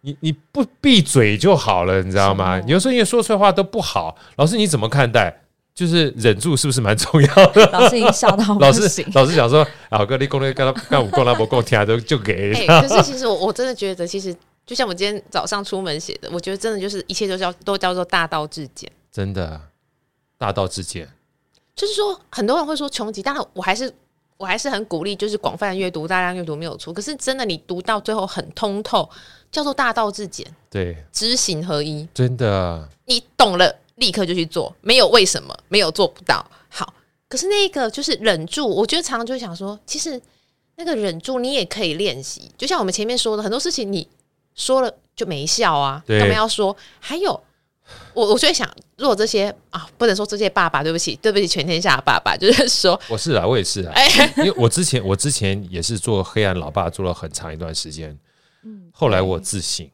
[0.00, 2.60] 你你不闭嘴就好了，你知道吗？
[2.66, 5.34] 有时候因为说出来话都不好，老师你怎么看待？
[5.74, 7.66] 就是忍住是不是蛮重要的？
[7.72, 8.54] 老师已经笑到。
[8.58, 8.82] 老师
[9.14, 12.52] 老师讲说，啊，哥你讲的刚刚刚我讲那不够听，都就给。
[12.66, 14.34] 可是其实我我真的觉得，其实。
[14.64, 19.60] 就像我今天早上出门写的，我觉得真的就是一切都叫都叫做大道至简，真的
[20.38, 21.08] 大道至简。
[21.74, 23.92] 就是说，很多人会说穷极，但我还是
[24.36, 26.92] 我还是很鼓励，就是广泛阅读、大量阅读没有错。
[26.92, 29.08] 可是真的，你读到最后很通透，
[29.50, 32.88] 叫做大道至简，对，知行合一，真的。
[33.06, 36.44] 你懂了，立刻就去做，没有为什么，没有做不到。
[36.68, 36.92] 好，
[37.28, 40.20] 可是那个就是忍住，我觉得常常就想说，其实
[40.76, 42.50] 那个忍住你也可以练习。
[42.56, 44.08] 就像我们前面说的，很多事情你。
[44.54, 46.04] 说了就没效啊！
[46.06, 47.42] 干嘛要说，还有
[48.14, 53.94] 我，我就会想，如果这些啊，不能说这些爸爸，对不起，对不起，全天下的爸爸，就是 说，我是啊，我也是啊，
[54.38, 58.16] 因为我之前我之前也是做黑暗老爸，做了很长一段时间，
[58.62, 59.88] 嗯后来我自省，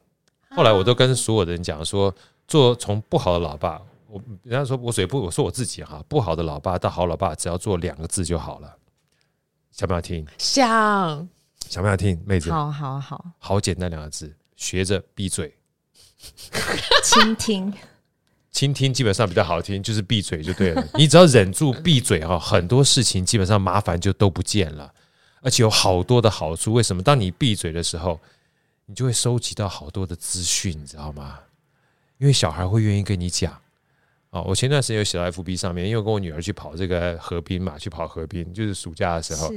[0.51, 2.13] 后来我都跟所有的人讲说，
[2.47, 8.75] 做从不好的老爸，我人家说我嘴不，我说我自己哈，不好的老爸到好老爸，只要做两个字就好了，
[9.71, 10.25] 想不想听？
[10.37, 11.27] 想，
[11.67, 12.21] 想不想听？
[12.25, 14.33] 妹子，好好好，好简单两个字。
[14.55, 15.55] 学着闭嘴，
[17.03, 17.73] 倾听，
[18.51, 20.85] 倾听基本上比较好听，就是闭嘴就对了。
[20.95, 24.93] 你只要忍住闭嘴哈，很多事情基本上麻烦就都不见了，
[25.41, 26.73] 而且有好多的好处。
[26.73, 27.01] 为什么？
[27.01, 28.19] 当你闭嘴的时候，
[28.85, 31.39] 你就会收集到好多的资讯，你知道吗？
[32.17, 33.57] 因为小孩会愿意跟你讲。
[34.31, 39.51] 哦，我前段时间有写到 FB 上面，因为我跟我女儿去跑这个河滨嘛，去跑河滨，就是暑假的时候，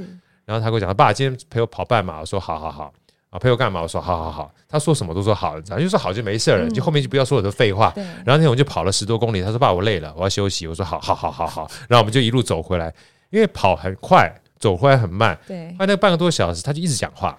[0.45, 2.21] 然后她跟我讲，爸，今天陪我跑半马。
[2.21, 2.93] 我说，好好好。
[3.33, 3.81] 啊，陪我干嘛？
[3.81, 7.91] 我说好好好，他说什么都说好，然后就说好就没事了，就后面就不要说我的废话。
[7.95, 10.67] 然后那天我就跑了十多公里，他说爸，我累了，我要休息。
[10.67, 12.93] 我说好好好好好，然后我们就一路走回来，
[13.31, 15.35] 因为跑很快，走回来很慢。
[15.47, 17.35] 对，后来那半个多小时，他就一直讲话，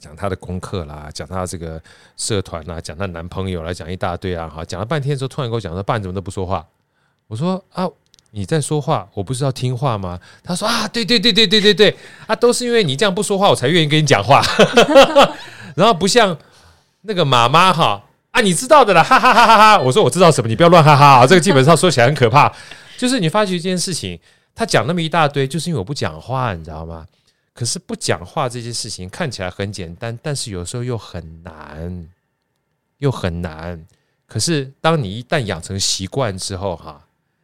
[0.00, 1.80] 讲他的功课啦，讲他这个
[2.16, 6.66] 社团啦，讲他男朋友啦，讲一大堆啊，哈，讲了半天之后，突然跟我讲说，爸，你怎么都不说话？
[7.28, 7.88] 我说啊。
[8.32, 10.18] 你在说话，我不是要听话吗？
[10.42, 14.42] 他说啊，对对对对对对对，啊，都是因为你这样不说话，我才愿意跟你讲话。
[15.76, 16.36] 然后不像
[17.02, 19.78] 那个妈妈哈啊，你知道的啦，哈哈哈哈哈。
[19.78, 21.26] 我说我知道什么，你不要乱哈哈啊。
[21.26, 22.50] 这个基本上说起来很可怕，
[22.96, 24.18] 就是你发觉一件事情，
[24.54, 27.06] 他讲那么一大堆，就是因为我不讲话，你知道吗？
[27.54, 32.08] 可是不讲话这件事情看起来很简单，但是有时候又很难，
[32.96, 33.84] 又很难。
[34.26, 36.98] 可是当你一旦养成习惯之后，哈，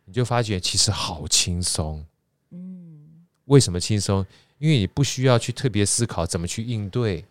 [0.09, 2.03] 你就发觉其实好轻松。
[2.51, 4.25] 嗯，为什么轻松？
[4.59, 7.27] 因为你不需要去特别思考怎么去应对，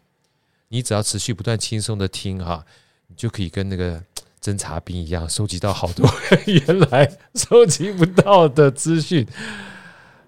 [0.68, 2.64] 你只要持续不断轻松的听，哈，
[3.08, 4.02] 你就可以跟那个
[4.40, 6.08] 侦察兵一样，收集到好多
[6.46, 9.28] 原来收集不到的资讯。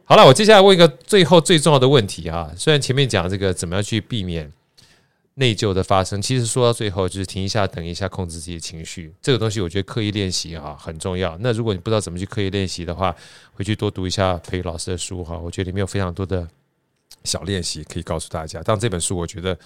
[0.04, 2.52] 好了，我接下来问一个最后最重要的问题啊！
[2.58, 4.52] 虽然前面讲这个怎么样去避免
[5.40, 9.14] 内疚的发生，其实说到最后就是停一下，等一下，控制自己的情绪。
[9.22, 11.38] 这个东西我觉得刻意练习哈很重要。
[11.40, 13.16] 那如果你不知道怎么去刻意练习的话，
[13.54, 16.46] 回去多读一下培育老师的书哈，我觉得里面有非常多的
[17.24, 18.62] 小练习可以告诉大家。
[18.66, 19.58] 但这本书我觉得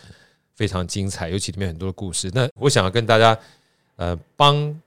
[0.53, 2.29] 非常精彩，尤其里面很多的故事。
[2.35, 3.35] 那我想要跟大家
[3.95, 4.79] 呃帮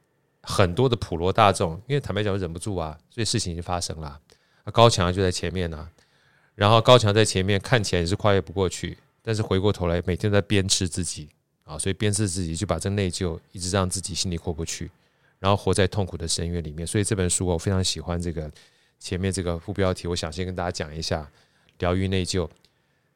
[0.42, 4.16] 很多的普罗大众，因为坦白讲我忍不住啊，所以事情已经发生了。
[4.72, 5.88] 高墙就在前面呢，
[6.54, 11.28] 然后高墙在前面看起来也是跨越不过去，但是回过头来每天在鞭笞自己
[11.64, 14.88] 啊，所以鞭笞自己就把这内疚一直让自己心里过不去，
[15.40, 16.86] 然后活在痛苦的深渊里面。
[16.86, 18.48] 所以这本书我非常喜欢这个
[19.00, 21.28] 前面这个副标题，我想先跟大家讲一下：
[21.80, 22.48] 疗愈内疚，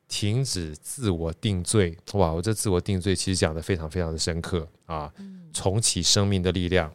[0.08, 1.96] 停止自我定罪。
[2.14, 5.14] 哇，我这自我定罪其实讲得非常非常的深刻啊！
[5.52, 6.92] 重启生命的力量，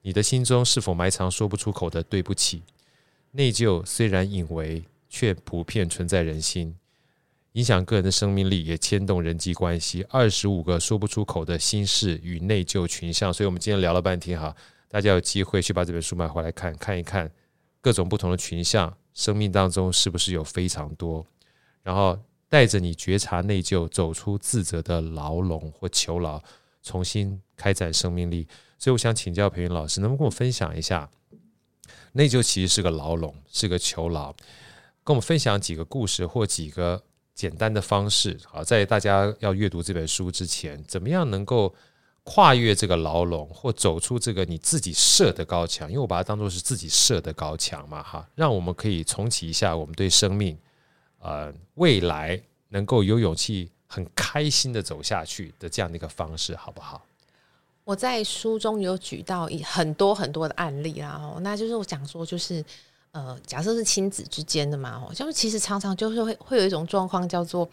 [0.00, 2.62] 你的心中是否埋藏说不出口的对不起？
[3.32, 6.74] 内疚虽然隐为，却普遍存在人心，
[7.52, 10.06] 影响个人的生命力，也牵动人际关系。
[10.08, 14.54] 二十五个说不出口的心事与内疚群像，所以我们今天聊了半天哈，
[14.88, 17.30] 大家有机会去把这本书买回来看看一看，
[17.80, 21.26] 各种不同的群像，生命当中是不是有非常多？
[21.82, 22.16] 然后
[22.48, 26.40] 带着你觉察内疚，走出自责的牢笼或囚牢，
[26.82, 28.46] 重新开展生命力。
[28.78, 31.10] 所以我想请教培云老师，能不能跟我分享一下？
[32.12, 34.32] 内疚其实是个牢笼，是个囚牢。
[35.02, 37.02] 跟我们分享几个故事或几个
[37.40, 41.74] 简单的方式，好，在大家要阅读这本书之前，怎么样能够
[42.22, 45.88] 跨越这个牢笼，或走出这个你自己设的高墙？
[45.88, 50.54] 因为我把它当作是自己设的高墙嘛，哈，让我们可以重启一下我们对生命，
[51.20, 57.02] 呃，未来能够有勇气、很开心的走下去的这样的一个方式，好不好？
[57.84, 62.62] 我在书中有举到一很多很多的案例啦，哦，那就是我讲说，就是
[63.12, 67.68] 呃，假设是亲子之间的嘛，哦，就是其实常常就是会会有一种状况叫做，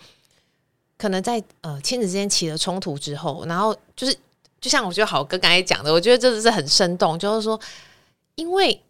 [0.98, 4.18] 可能在呃亲子之间起了冲突之后，然后就是
[4.60, 7.60] 就像我觉得好哥刚才讲的，我觉得这个是很生动，就是说，
[8.36, 8.82] 因为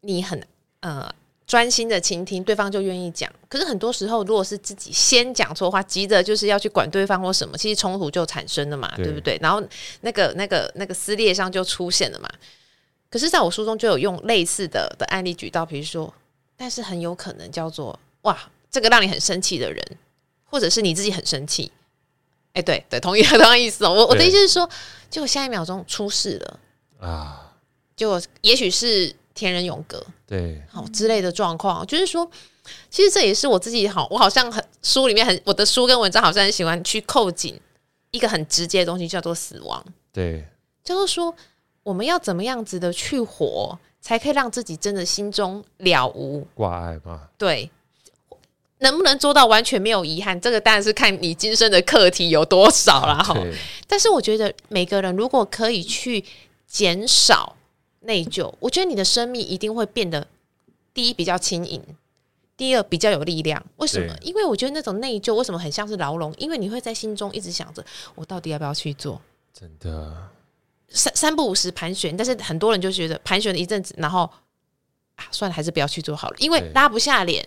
[0.00, 0.46] 你很
[0.80, 1.12] 呃。
[1.46, 3.30] 专心的倾听，对方就愿意讲。
[3.50, 9.38] 可是很多时候，如果是自己先讲错话，急着就是要去管对方或什么，其实冲突就产生了嘛，对，对不对？
[9.42, 9.62] 然后
[10.00, 12.28] 那个、那个、那个撕裂上就出现了嘛。
[13.14, 16.12] 可是，在我书中就有用类似的的案例举到，比如说，
[16.56, 18.36] 但是很有可能叫做哇，
[18.68, 19.80] 这个让你很生气的人，
[20.44, 21.70] 或者是你自己很生气。
[22.54, 23.92] 哎，对对，同一个同样意思哦。
[23.92, 24.68] 我我的意思是说，
[25.08, 26.60] 结果下一秒钟出事了
[26.98, 27.54] 啊，
[27.94, 29.14] 就也许是。
[29.36, 32.30] 天人永隔，对，好之类的状况，就是说，
[32.88, 37.60] 其实这也是我自己好，我好像很书里面很，我的书跟文章好像很喜欢去扣紧
[38.12, 39.84] 一个很直接的东西，叫做死亡。
[40.12, 40.46] 对，
[40.84, 41.34] 就是说，
[41.84, 47.28] 我们要怎么样子的去活，才可以让自己真的心中了无挂碍吗？
[47.38, 47.70] 对，
[48.78, 50.40] 能不能做到完全没有遗憾？
[50.40, 53.36] 这个当然是看你今生的课题有多少了哈。
[53.86, 56.24] 但是我觉得每个人如果可以去
[56.66, 57.54] 减少。
[58.06, 60.26] 内疚，我觉得你的生命一定会变得，
[60.92, 61.82] 第一比较轻盈，
[62.54, 63.64] 第二比较有力量。
[63.76, 64.14] 为什么？
[64.20, 66.30] 因为我觉得那种内疚为什么很像是牢笼？
[66.36, 67.82] 因为你会在心中一直想着，
[68.14, 69.18] 我到底要不要去做？
[69.54, 70.28] 真的，
[70.88, 74.22] 三三不五时盘旋，但是很多人就觉得盘旋了一阵子，然后
[75.16, 77.46] 啊，算了，还是不要去做好了，因为拉不下脸，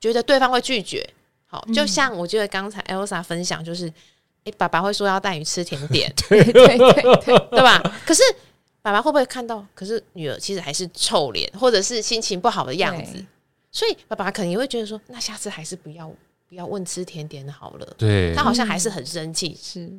[0.00, 1.08] 觉得对方会拒绝。
[1.46, 3.92] 好，就像我觉得刚才 Elsa 分享，就是，哎、
[4.46, 7.80] 欸，爸爸会说要带你吃甜点， 对对对对，对吧？
[8.06, 8.22] 可是。
[8.82, 9.66] 爸爸会不会看到？
[9.74, 13.14] 可是女儿其实还是臭脸，或者是心情不好的样子，
[13.72, 16.08] 所以爸爸可能也会觉得说：“那下次还是不要
[16.48, 19.90] 不要问吃甜点好了。”对，他好像还是很生气，是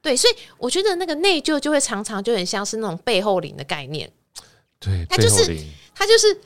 [0.00, 4.10] 对，所以我觉得那个内疚就会常常就很像是那种背后灵的概念，
[4.78, 5.56] 对，他就是
[5.94, 6.40] 他就是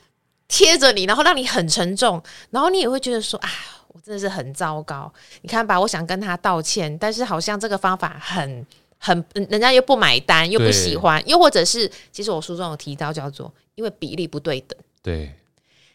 [0.47, 3.49] 贴着你，然后让你很沉重，然后你也会觉得说：“啊，
[3.87, 8.65] 我真的是很糟糕。”你看吧，我想跟他道歉，但是好像这个方法很。
[9.05, 14.79] 很，人家又不买单，又不喜欢，又或者是，其实我书中有提到，叫做因为比例不对等。
[15.01, 15.29] 对，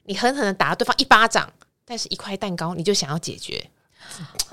[0.04, 1.50] 你狠狠的打了对方一巴掌，
[1.86, 3.64] 但是一块蛋糕你就想要解决，啊、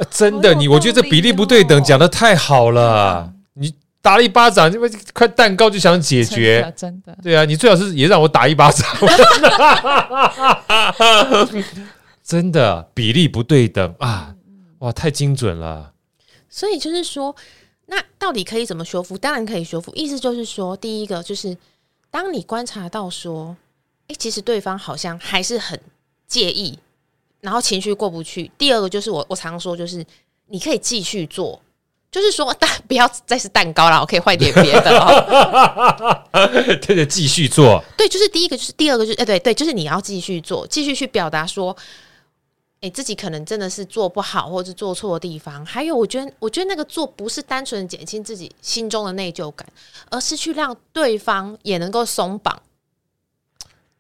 [0.10, 3.32] 真的，你我觉得这比例不对等讲的太好了。
[3.54, 4.78] 你打了一巴掌，这
[5.14, 8.86] 块蛋糕就想解决，真的，真的对啊，你最好是也让我打一巴掌，
[12.24, 14.36] 真的比例不对等啊！
[14.80, 15.92] 哇，太精准了。
[16.50, 17.36] 所以就是说，
[17.88, 19.18] 那到底可以怎么修复？
[19.18, 19.92] 当然可以修复。
[19.96, 21.58] 意思就是说，第一个就是
[22.12, 23.56] 当你观察到说，
[24.08, 25.80] 哎、欸，其实对方好像还是很
[26.28, 26.78] 介意，
[27.46, 28.52] 然后情绪过不去。
[28.58, 30.04] 第二个就是我我常说，就是
[30.48, 31.62] 你可以继续做。
[32.12, 36.24] 就是说，但不要再是蛋糕了，我可以换点别的哦。
[36.82, 37.84] 对对，继续做。
[37.98, 41.76] 对，就是第一个，就是第二个，就是哎，对对，就是你要继续做，继续去表达说，
[42.80, 45.66] 哎，自己可能真的是做不好，或者是做错的地方。
[45.66, 49.68] 还有，我觉得，我觉得那个做不是单纯减轻自己心中的内疚感，
[50.10, 52.62] 而是去让对方也能够松绑。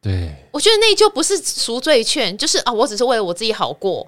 [0.05, 4.07] 对，我觉得内疚不是赎罪券，就是啊，我只是为了我自己好过。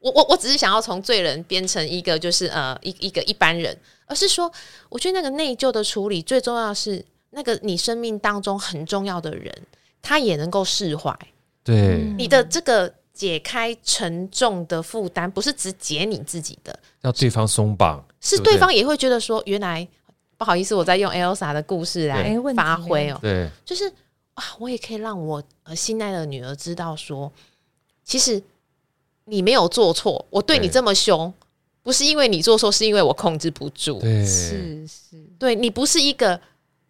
[0.00, 4.50] 我我我只是想要从罪人变成一个就是呃一一个一般人，而是说，
[4.88, 9.54] 我觉得那个内疚的处理最重要的是那个你生命当中很重要的人，
[10.02, 11.16] 他也能够释怀。
[11.62, 19.86] 对，你的这个解开沉重的负担，不是只解你自己的，要对方松绑，是对方也会觉得说，原来
[20.36, 23.92] 不好意思，我在用 Elsa 的故事来发挥哦，对，就是
[24.40, 27.30] 啊，我也可以让我呃心爱的女儿知道说，
[28.02, 28.42] 其实。
[29.26, 31.32] 你没有做错，我对你这么凶，
[31.84, 34.00] 不是因为你做错，是因为我控制不住。
[34.00, 36.40] 对，是是，对你不是一个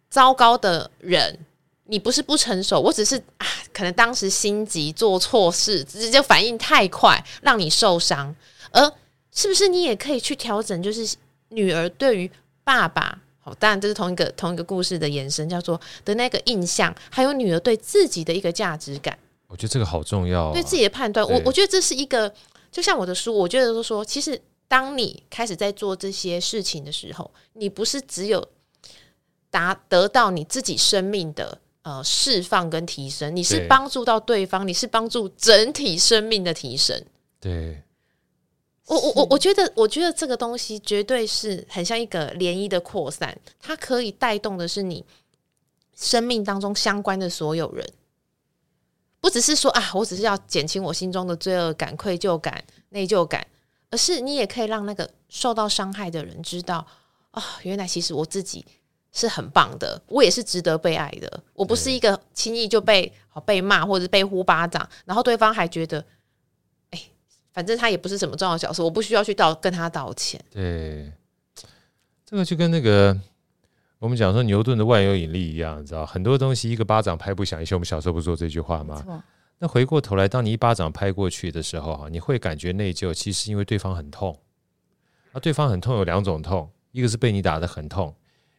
[0.09, 1.37] 糟糕的人，
[1.83, 8.35] 你不是不成熟，我只是啊，可能当时心急做错事，直接反应太快，让你受伤。
[8.71, 8.91] 而
[9.31, 10.81] 是不是你也可以去调整？
[10.81, 11.15] 就是
[11.49, 12.31] 女儿对于
[12.63, 19.17] 爸爸，好，当然这是同一个同一个故事的延伸，叫做的那个印象，还有女儿对自己的一个价值感。
[19.47, 21.27] 我觉得这个好重要，对自己的判断。
[21.27, 22.31] 我我觉得这是一个，
[22.71, 28.47] 就像我的书，我觉得都说，其实当你开始在做这些事情的时候，你不是只有
[29.49, 37.03] 达得到你自己生命的呃释放跟提升，你是帮助到对方，你是帮助整体生命的提升。
[37.41, 37.83] 对，
[38.91, 45.05] 我我我我觉得，我觉得这个东西绝对是很像一个涟漪的扩散，它可以带动的是你
[45.95, 47.89] 生命当中相关的所有人。
[49.21, 53.47] 不只是说啊，我只是要减轻我心中的罪恶感、愧疚感、内疚感，
[53.91, 56.85] 而是你也可以让那个受到伤害的人知道
[57.31, 58.65] 啊，原来其实我自己
[59.13, 63.13] 是很棒的，我也是值得被爱的，我不是一个轻易就被
[63.45, 66.05] 被骂或者被呼巴掌，然后对方还觉得，哎，
[67.53, 70.43] 反正他也不是什么重要的角色，我不需要去道跟他道歉。
[70.49, 71.11] 对，
[72.25, 73.19] 这个就跟那个。
[73.99, 77.61] 我们讲说牛顿的万有引力一样，你知道很多东西一个巴掌拍不响。
[77.61, 79.23] 以前我们小时候不说这句话吗？
[79.59, 84.35] 那回过头来，当你一巴掌拍过去的时候，哈，你会感觉内疚，其实因为对方很痛。
[85.33, 88.11] 啊，对方很痛有两种痛，一个是被你打得很痛，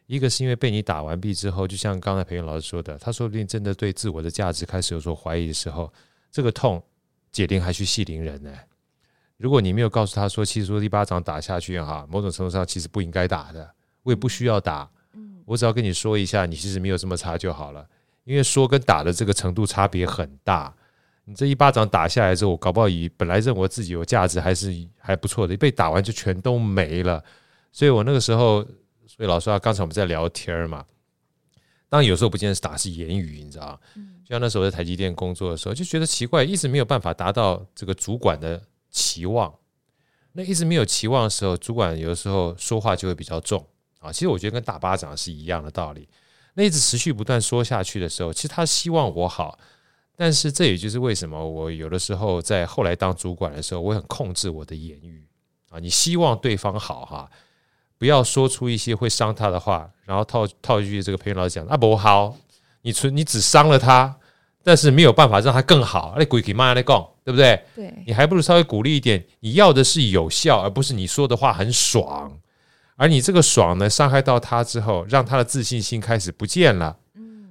[0.07, 5.93] 一个是因为被你打完毕之后，就像刚才培芸老师说的，他说不定真的对自我的价值开始有所怀疑的时候，
[6.31, 6.81] 这个痛
[7.33, 8.55] 解铃还须系铃人呢。
[9.43, 13.69] 如果你没有告诉他说，其实说一巴掌打下去哈，某种程度上其实不应该打的，
[14.05, 14.89] 我也不需要打。
[15.45, 17.85] 我只要跟你说一下，你其实没有这么差就好了。
[18.23, 20.73] 因为说跟打的这个程度差别很大。
[21.25, 27.21] 你这一巴掌打下来之后，我搞不好以本来认为自己有价值还是还不错的，被打完就全都没了。
[27.73, 28.63] 所以我那个时候，
[29.09, 30.85] 所以老师啊，刚才我们在聊天嘛。
[31.89, 33.79] 当然有时候不见得是打是言语，你知道，
[34.25, 38.63] 就像那时候在台积电工作的时候，就觉得奇怪，一直没有办法达到这个主管的
[38.93, 39.53] 期望。
[40.35, 43.67] 那一直没有期望的时候，主管有的时候说话就会比较重。
[43.99, 46.09] 啊，其实我觉得跟打巴掌是一样的道理。
[46.55, 49.59] 那一直持续不断说下去的时候，其实他希望我好，
[50.17, 55.27] 但是这也就是为什么我有的时候在后来当主管的时候，我很控制我的言语
[55.71, 55.79] 啊。
[55.79, 57.31] 你希望对方好哈，
[57.97, 62.37] 不要说出一些会伤他的话，然后套套一句这个培训老师讲啊，不好，
[62.83, 64.19] 你存你只伤了他，
[64.63, 66.15] 但是没有办法让他更好。
[66.17, 67.63] 那鬼给妈来讲，对不对？
[67.75, 69.25] 对，你还不如稍微鼓励一点。
[69.41, 72.33] 你要的是有效，而不是你说的话很爽。
[72.97, 76.97] 而你这个爽呢，伤害到他之后，让他的自信心开始不见了，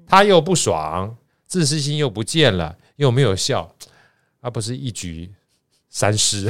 [0.07, 3.75] 他又不爽，自信心又不见了，又没有效，
[4.39, 5.33] 而不是一举
[5.89, 6.47] 三失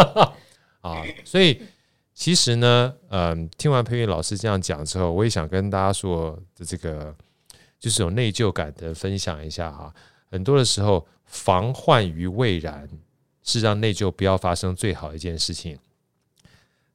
[0.80, 1.02] 啊！
[1.24, 1.60] 所以
[2.14, 7.14] 其实呢，嗯，听完佩玉老师这样讲之后，我也想跟大家说的这个，
[7.84, 9.94] 就是有内疚感的分享一下哈。
[10.30, 12.88] 很多的时候，防患于未然，
[13.42, 15.78] 是让内疚不要发生最好一件事情。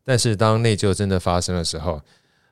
[0.04, 2.02] 但是当内疚真的发生的时候，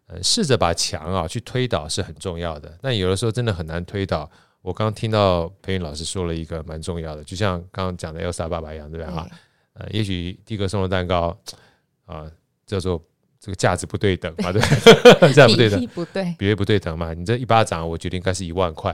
[0.05, 2.77] 呃，试着把墙啊去推倒是很重要的。
[2.79, 4.29] 但有的时候真的很难推倒。
[4.61, 9.27] 我刚刚听到培云老师说了一个蛮重要的，就像刚刚讲的 Elsa 爸爸一样，对不对哈？
[9.73, 11.35] 呃，也许第一个送的蛋糕
[12.05, 12.31] 啊，
[12.67, 13.03] 叫做
[13.47, 14.61] 这个价值不对等嘛，对，
[15.31, 17.13] 价值不对等，不对，比例不对等嘛。
[17.13, 18.93] 你这一巴掌，我觉得应该是一万块，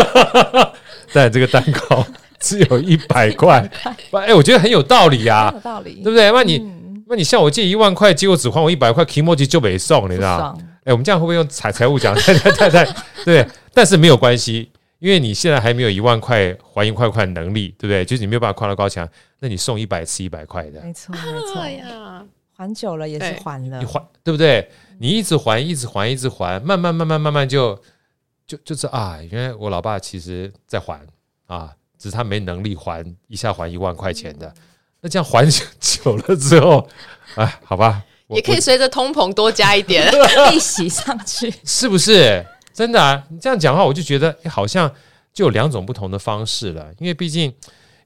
[1.14, 2.06] 但这个蛋糕
[2.38, 3.66] 只有一百块，
[4.12, 6.30] 哎，我觉得很有道理啊，有道理，对不对？
[6.30, 6.62] 那你
[7.08, 10.54] 那你向我借一万块，结果只还我一百块，kimochi 就没送，你知道？
[10.84, 12.14] 哎，我们这样会不会用财财务讲？
[12.14, 14.70] 太太太太，对，但是没有关系。
[14.98, 18.02] 因为你现在还没有一万块还一块块能力，对不对？
[18.02, 19.06] 就是你没有办法跨到高墙，
[19.40, 21.18] 那你送一百次一百块的，没错没
[21.52, 22.15] 错，
[22.56, 24.66] 还久了也是还了，你还对不对？
[24.98, 27.78] 你一直还，一直还，一直还，慢慢慢慢慢慢就
[28.46, 31.06] 就就是啊，因为我老爸其实在还
[31.46, 34.54] 啊，只是他没能力还一下还一万块钱的，
[35.02, 35.46] 那这样还
[35.78, 36.88] 久了之后，
[37.34, 40.10] 哎，好吧，也可以随着通膨多加一点
[40.50, 42.44] 利息上去，是不是？
[42.72, 44.90] 真的啊，你这样讲话，我就觉得好像
[45.32, 46.92] 就有两种不同的方式了。
[46.98, 47.54] 因为毕竟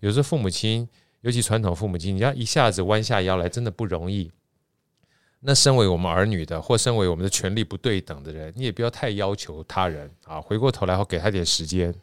[0.00, 0.88] 有时候父母亲，
[1.22, 4.30] 尤其传统父母亲，你要一下子弯下腰来，真的不容易。
[5.40, 10.40] 那身为我们儿女的，或身为我们的权利不对等的人，你也不要太要求他人啊。
[10.40, 11.94] 回过头来后，给他点时间，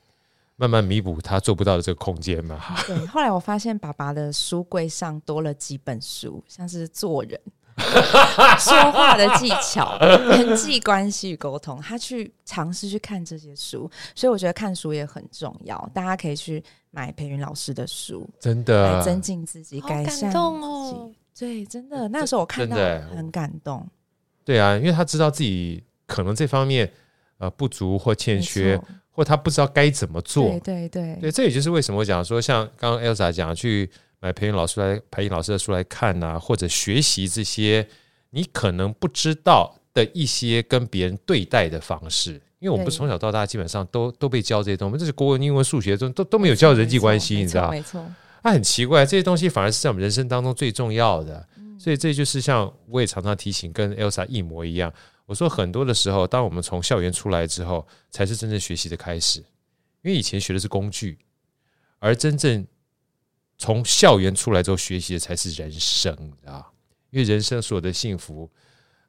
[0.56, 2.60] 慢慢弥补他做不到的这个空间嘛。
[2.88, 7.40] 对，后来我发现爸爸的书柜上多了几本书，像是做人。
[8.58, 15.78] 说话的技巧、人际关系与沟通，他去尝试去看这些书，所以我觉得看书也很重要。
[15.94, 20.38] 大家可以去买培云老师的书，真的来增进自己，改善自己。
[20.38, 22.76] 哦、对，真的，那时候我看到
[23.16, 23.88] 很感动。
[24.44, 26.92] 对啊，因为他知道自己可能这方面
[27.38, 28.80] 呃不足或欠缺，
[29.12, 30.50] 或他不知道该怎么做。
[30.50, 33.90] 对对对，对，这也就是为什么我讲说，像刚刚 Elsa 讲去。
[34.20, 37.88] 买培训老师来培训老师的书来看呐、啊，或者学习这些
[38.32, 47.70] 你可能不知道的一些跟别人对待的方式，因为我们从小到大基本上都都被教这些东西，这是国文、英文、数学中都都没有教人际关系，你知道？
[47.70, 48.04] 没错，
[48.48, 51.46] 那、啊、很奇怪，这些东西反而是在我们人生当中最重要的。
[51.78, 54.94] 所以这就是像我也常常提醒，跟 Elsa 一模一样。
[55.26, 59.42] 我说很多的时候，当我们从校园出来之后，才是真正学习的开始，
[60.02, 61.18] 因为以前学的是工具，
[62.00, 62.66] 而真正。
[63.60, 66.64] 从校园出来之后，学习的才是人生啊！
[67.10, 68.48] 因为人生所有的幸福，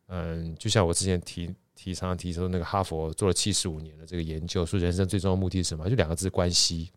[0.07, 5.87] 嗯，就像我之前提提常提出那个哈佛做了七十五年的这个研究，说人生最重要的目的是什么？
[5.91, 6.91] 就两个字：关系，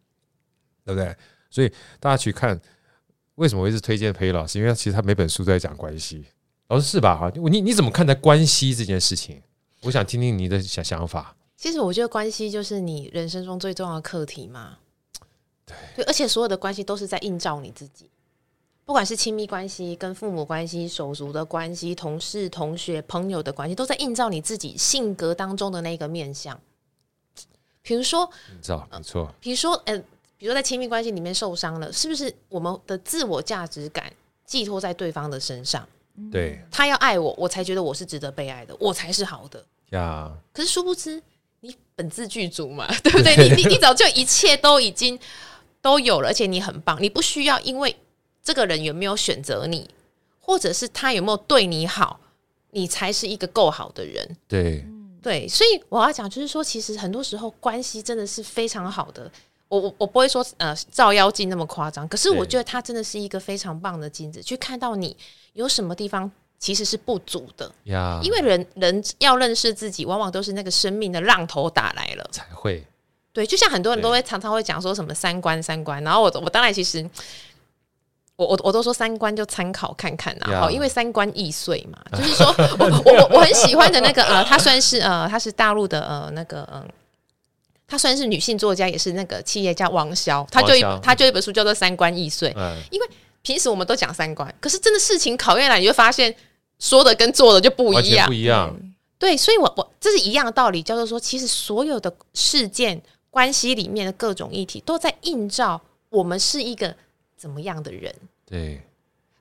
[0.86, 1.14] 对不对？
[1.52, 2.60] 所以大家去看，
[3.36, 4.58] 为什么我一直推荐培芸老师？
[4.58, 6.26] 因为其实他每本书都在讲关系。
[6.70, 7.16] 老师是吧？
[7.16, 9.40] 哈，你你怎么看待关系这件事情？
[9.82, 11.36] 我想听听你的想想法。
[11.58, 14.78] 其实我觉得关系就是你人生中最重要的课题嘛。
[15.96, 18.10] 对，而且所有的关系都是在映照你自己，
[18.86, 26.60] 不管是亲密关系、跟父母关系、手足的关系、同事、同学、朋友的关系，都在映照你自己性格当中的那个面相。
[27.82, 29.34] 比如说，映照没错。
[29.40, 30.02] 比如说，呃，
[30.42, 34.12] 比如说在亲密关系里面受伤了，是不是我们的自我价值感
[34.44, 35.88] 寄托在对方的身上？
[36.32, 40.32] 对，他要爱我，我才觉得我是值得被爱的，我才是好的呀。
[40.52, 41.22] 可是殊不知，
[41.60, 43.36] 你本自具足嘛， 对不对？
[43.38, 45.20] 你你你早就一切都已经。
[45.84, 47.96] 都有了，而且你很棒，你不需要因为
[48.44, 49.90] 这个人有没有选择你，
[50.40, 52.20] 或者是他有没有对你好，
[52.70, 54.38] 你才是一个够好的人。
[54.48, 54.86] 对，
[55.24, 59.32] 对，所以我要讲就是说，其实很多时候关系真的是非常好的。
[59.72, 65.16] 我我我不会说呃照妖镜那么夸张，可是我觉得它真的是一个非常棒的镜子，去看到你
[65.54, 68.20] 有什么地方其实是不足的呀。
[68.22, 72.86] 因为人人要认识自己，往往都是那个生命的浪头打来了才会。
[73.32, 77.10] 对，就像很多人都会常常会讲说什么三观三观，然后我我当然其实
[78.36, 82.48] 我我我都说三观就参考看看呐，好，因为三观易碎嘛，就是说
[82.78, 86.86] 我我我很喜欢的那个呃，他算是呃，他是大陆的呃那个嗯，
[87.92, 92.50] 他算是女性作家，也是那个企业家王潇，她就一她就一本书叫做《三观易碎》，
[92.90, 93.10] 因为
[93.42, 96.34] 平时我们都讲三观，可是真的事情考验了，你就发现
[96.80, 98.74] 说的跟做的就不一样，不一样，
[99.20, 103.02] 对，所以我我这是一样的道理，叫做说，其实所有的事件。
[103.34, 106.94] 关系里面的各种议题都在映照我们是一个
[107.38, 108.14] 怎么样的人，
[108.46, 108.82] 对。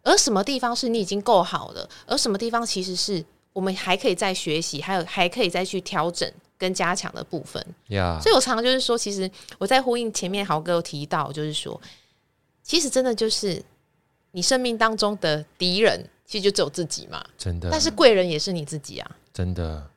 [0.05, 7.65] 而什么地方是你已经够好了，而什么地方其实是我们还可以再学习，还有还可以再去调整跟加强的部分。
[7.89, 11.81] 呀.所以我常常就是说，其实我在呼应前面豪哥有提到，就是说，
[12.63, 13.61] 其实真的就是
[14.33, 17.71] 你生命当中的敌人，其实就只有自己嘛，真的。
[17.71, 19.89] 但是贵人也是你自己啊，真的。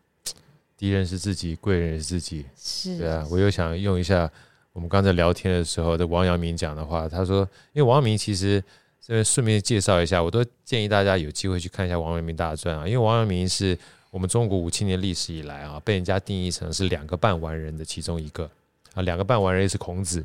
[0.77, 3.25] 敌人是自己，贵人是自己，是，对啊。
[3.29, 4.29] 我又想用一下
[4.73, 8.61] 我们刚才聊天的时候的王阳明讲的话，他说，因为王阳明其实
[8.99, 13.77] 这边顺便介绍一下，我都建议大家有机会去看一下王阳明大传啊，因为王阳明是
[14.13, 18.47] 我们中国五千年历史以来啊，被人家定义成是两个半完人的其中一个
[18.93, 20.23] 啊，两个半完人是孔子，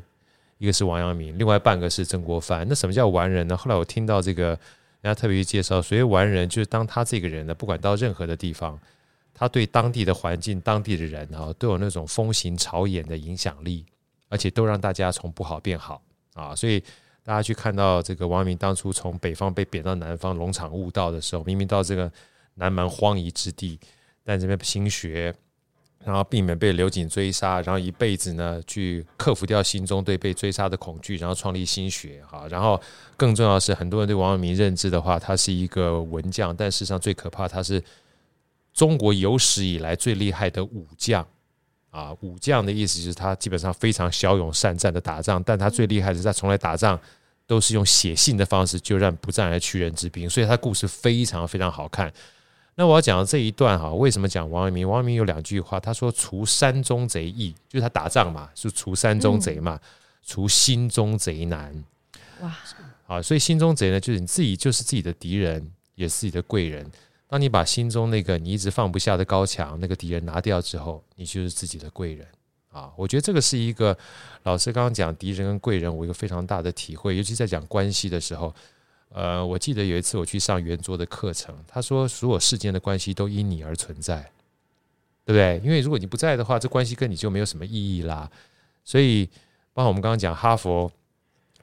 [0.59, 2.63] 一个是王阳明，另外半个是曾国藩。
[2.69, 3.57] 那什么叫完人呢？
[3.57, 4.49] 后来我听到这个
[5.01, 8.79] 人家特别去介绍，所谓完人就是当他这个人呢，不管到任何的地方，
[9.33, 13.83] 他对当地的环境、当地的人啊，都有那种风行草偃的影响力，
[14.29, 15.99] 而且都让大家从不好变好
[16.35, 16.55] 啊。
[16.55, 16.79] 所以
[17.23, 22.11] 大家去看到这个王阳明当初从北方被贬到南方龙场悟道的时候，明明到这个
[22.59, 23.79] 南蛮荒夷之地，
[24.23, 25.33] 但这边兴学。
[26.05, 32.47] 然后避免被刘瑾追杀，然后一辈子呢去克服掉心中对被追杀的恐惧，然后创立心学哈。
[32.49, 32.81] 然后
[33.17, 37.83] 更重要的是，很多人对王阳明认知的话，他是一个文将，但事实上最可怕，他是
[38.73, 41.27] 中国有史以来最厉害的武将
[41.89, 42.15] 啊！
[42.21, 46.97] 武将的意思就是他基本上非常骁勇善战的打仗，但他最厉害的是他从来打仗
[47.45, 52.09] 都是用写信的方式就让不战而屈人之兵，所以他故事非常非常好看。
[52.79, 54.87] 那我要讲的这一段哈，为什么讲王阳明？
[54.87, 59.77] 王阳明有两句话，他说：“除山中贼易，就是他打仗嘛，是除山中贼嘛，
[60.25, 61.83] 除心中贼难。”
[62.39, 62.57] 哇，
[63.05, 66.89] 啊，所以心中贼呢，就是你自己就是自己的敌人，也是自己的贵人。
[67.27, 72.25] 当你把心中那个你一直放不下的高墙，那个敌人拿掉之后，你就是自己的贵人
[72.71, 72.89] 啊。
[72.95, 73.97] 我觉得这个是一个
[74.43, 78.55] 老师刚刚讲敌人跟贵人，我一个非常大的体会，尤其在讲关系的时候。
[79.09, 84.21] 呃，我记得有一次我去上圆桌的课程，他说所有世间的关系都因你而存在，
[85.25, 85.59] 对不对？
[85.63, 88.29] 因为如果你不在的话，这关系跟你就没有什么意义啦。
[88.85, 89.25] 所以，
[89.73, 90.91] 包括我们刚刚讲哈佛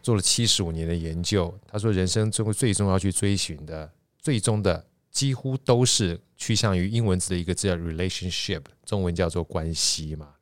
[0.03, 10.35] 做了七十五年的研究，他说人生中最终要去追寻的，最终的几乎都是趋向于英文字的一个字叫 relationship，中文叫做关系嘛。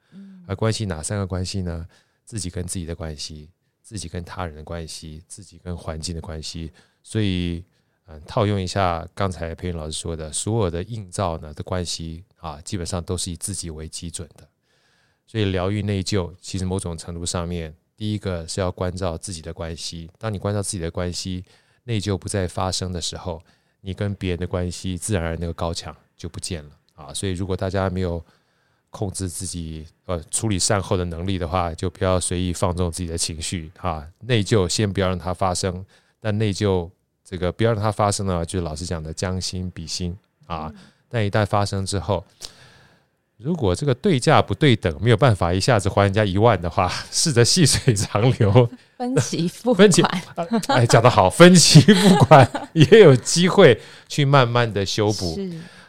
[0.46, 1.86] 而关系哪三个关系呢？
[2.24, 3.50] 自己跟自己的关系，
[3.82, 6.72] 自己跟他人的关系，自己跟环境的关系。
[7.04, 7.62] 所以，
[8.06, 14.48] 嗯，套用一下刚才培芸老师说的，所有的映照呢的关系啊，基本上都是以自己为基准的。
[15.26, 20.10] 所以，疗愈内疚，其实某种程度上面，第一个是要关照自己的关系。
[20.18, 21.44] 当你关照自己的关系，
[21.84, 23.42] 内疚不再发生的时候，
[23.82, 27.12] 你跟别人的关系，自然而然那个高墙就不见了啊。
[27.12, 28.24] 所以，如果大家没有
[28.88, 34.08] 控制自己呃处理善后的能力的话，就不要随意放纵自己的情绪啊。
[34.20, 35.84] 内疚先不要让它发生。
[36.20, 36.90] 但内疚
[37.24, 40.16] 这个不要让它发生了，就是老师讲的将心比心
[40.46, 40.70] 啊。
[41.08, 42.24] 但一旦发生之后，
[43.38, 48.68] 如果这个对价不对等，没有办法一下子还人家一万的话， 试着细水长流，
[48.98, 49.90] 分期付 款。
[49.90, 50.02] 分期，
[50.68, 55.38] 哎，讲得好，分期付款也有机会去慢慢的修补。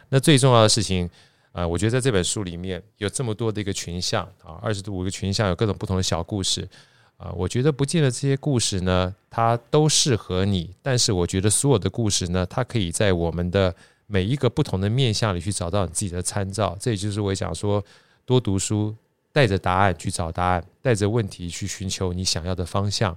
[0.08, 1.08] 那最重要的事情
[1.52, 6.68] 啊，我觉得在这本书里面有这么多的一个群像啊，二十五个群像，有各种不同的小故事。
[7.16, 10.74] 啊，我觉得不见得这些故事呢，它都适合你。
[10.82, 13.74] 但是我觉得所有的故事呢，它可以在我们的
[14.06, 16.76] 每一个不同的面向里去找到你自己的参照。
[16.78, 17.82] 这也就是我想说，
[18.26, 18.94] 多读书，
[19.32, 23.16] 带着答案去找答案，带着问题去寻求你想要的方向。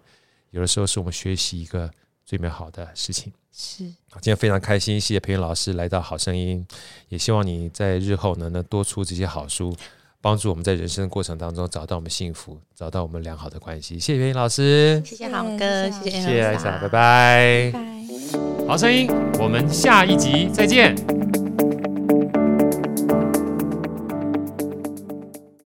[0.51, 1.91] 有的时候是我们学习一个
[2.25, 3.33] 最美好的事情。
[3.51, 6.65] 是，今天非常开心，谢谢培芸老师来到好声音，
[7.09, 9.75] 也希望你在日后呢能多出这些好书。
[10.21, 13.99] 帮助我们在人生的过程当中找到我们幸福，找到我们良好的关系。
[13.99, 17.71] 谢谢袁英老师，谢谢航哥，谢谢，谢谢艾莎，拜拜。
[17.71, 18.67] 拜拜。
[18.67, 19.07] 好声音，
[19.39, 21.48] 我们下一集再见。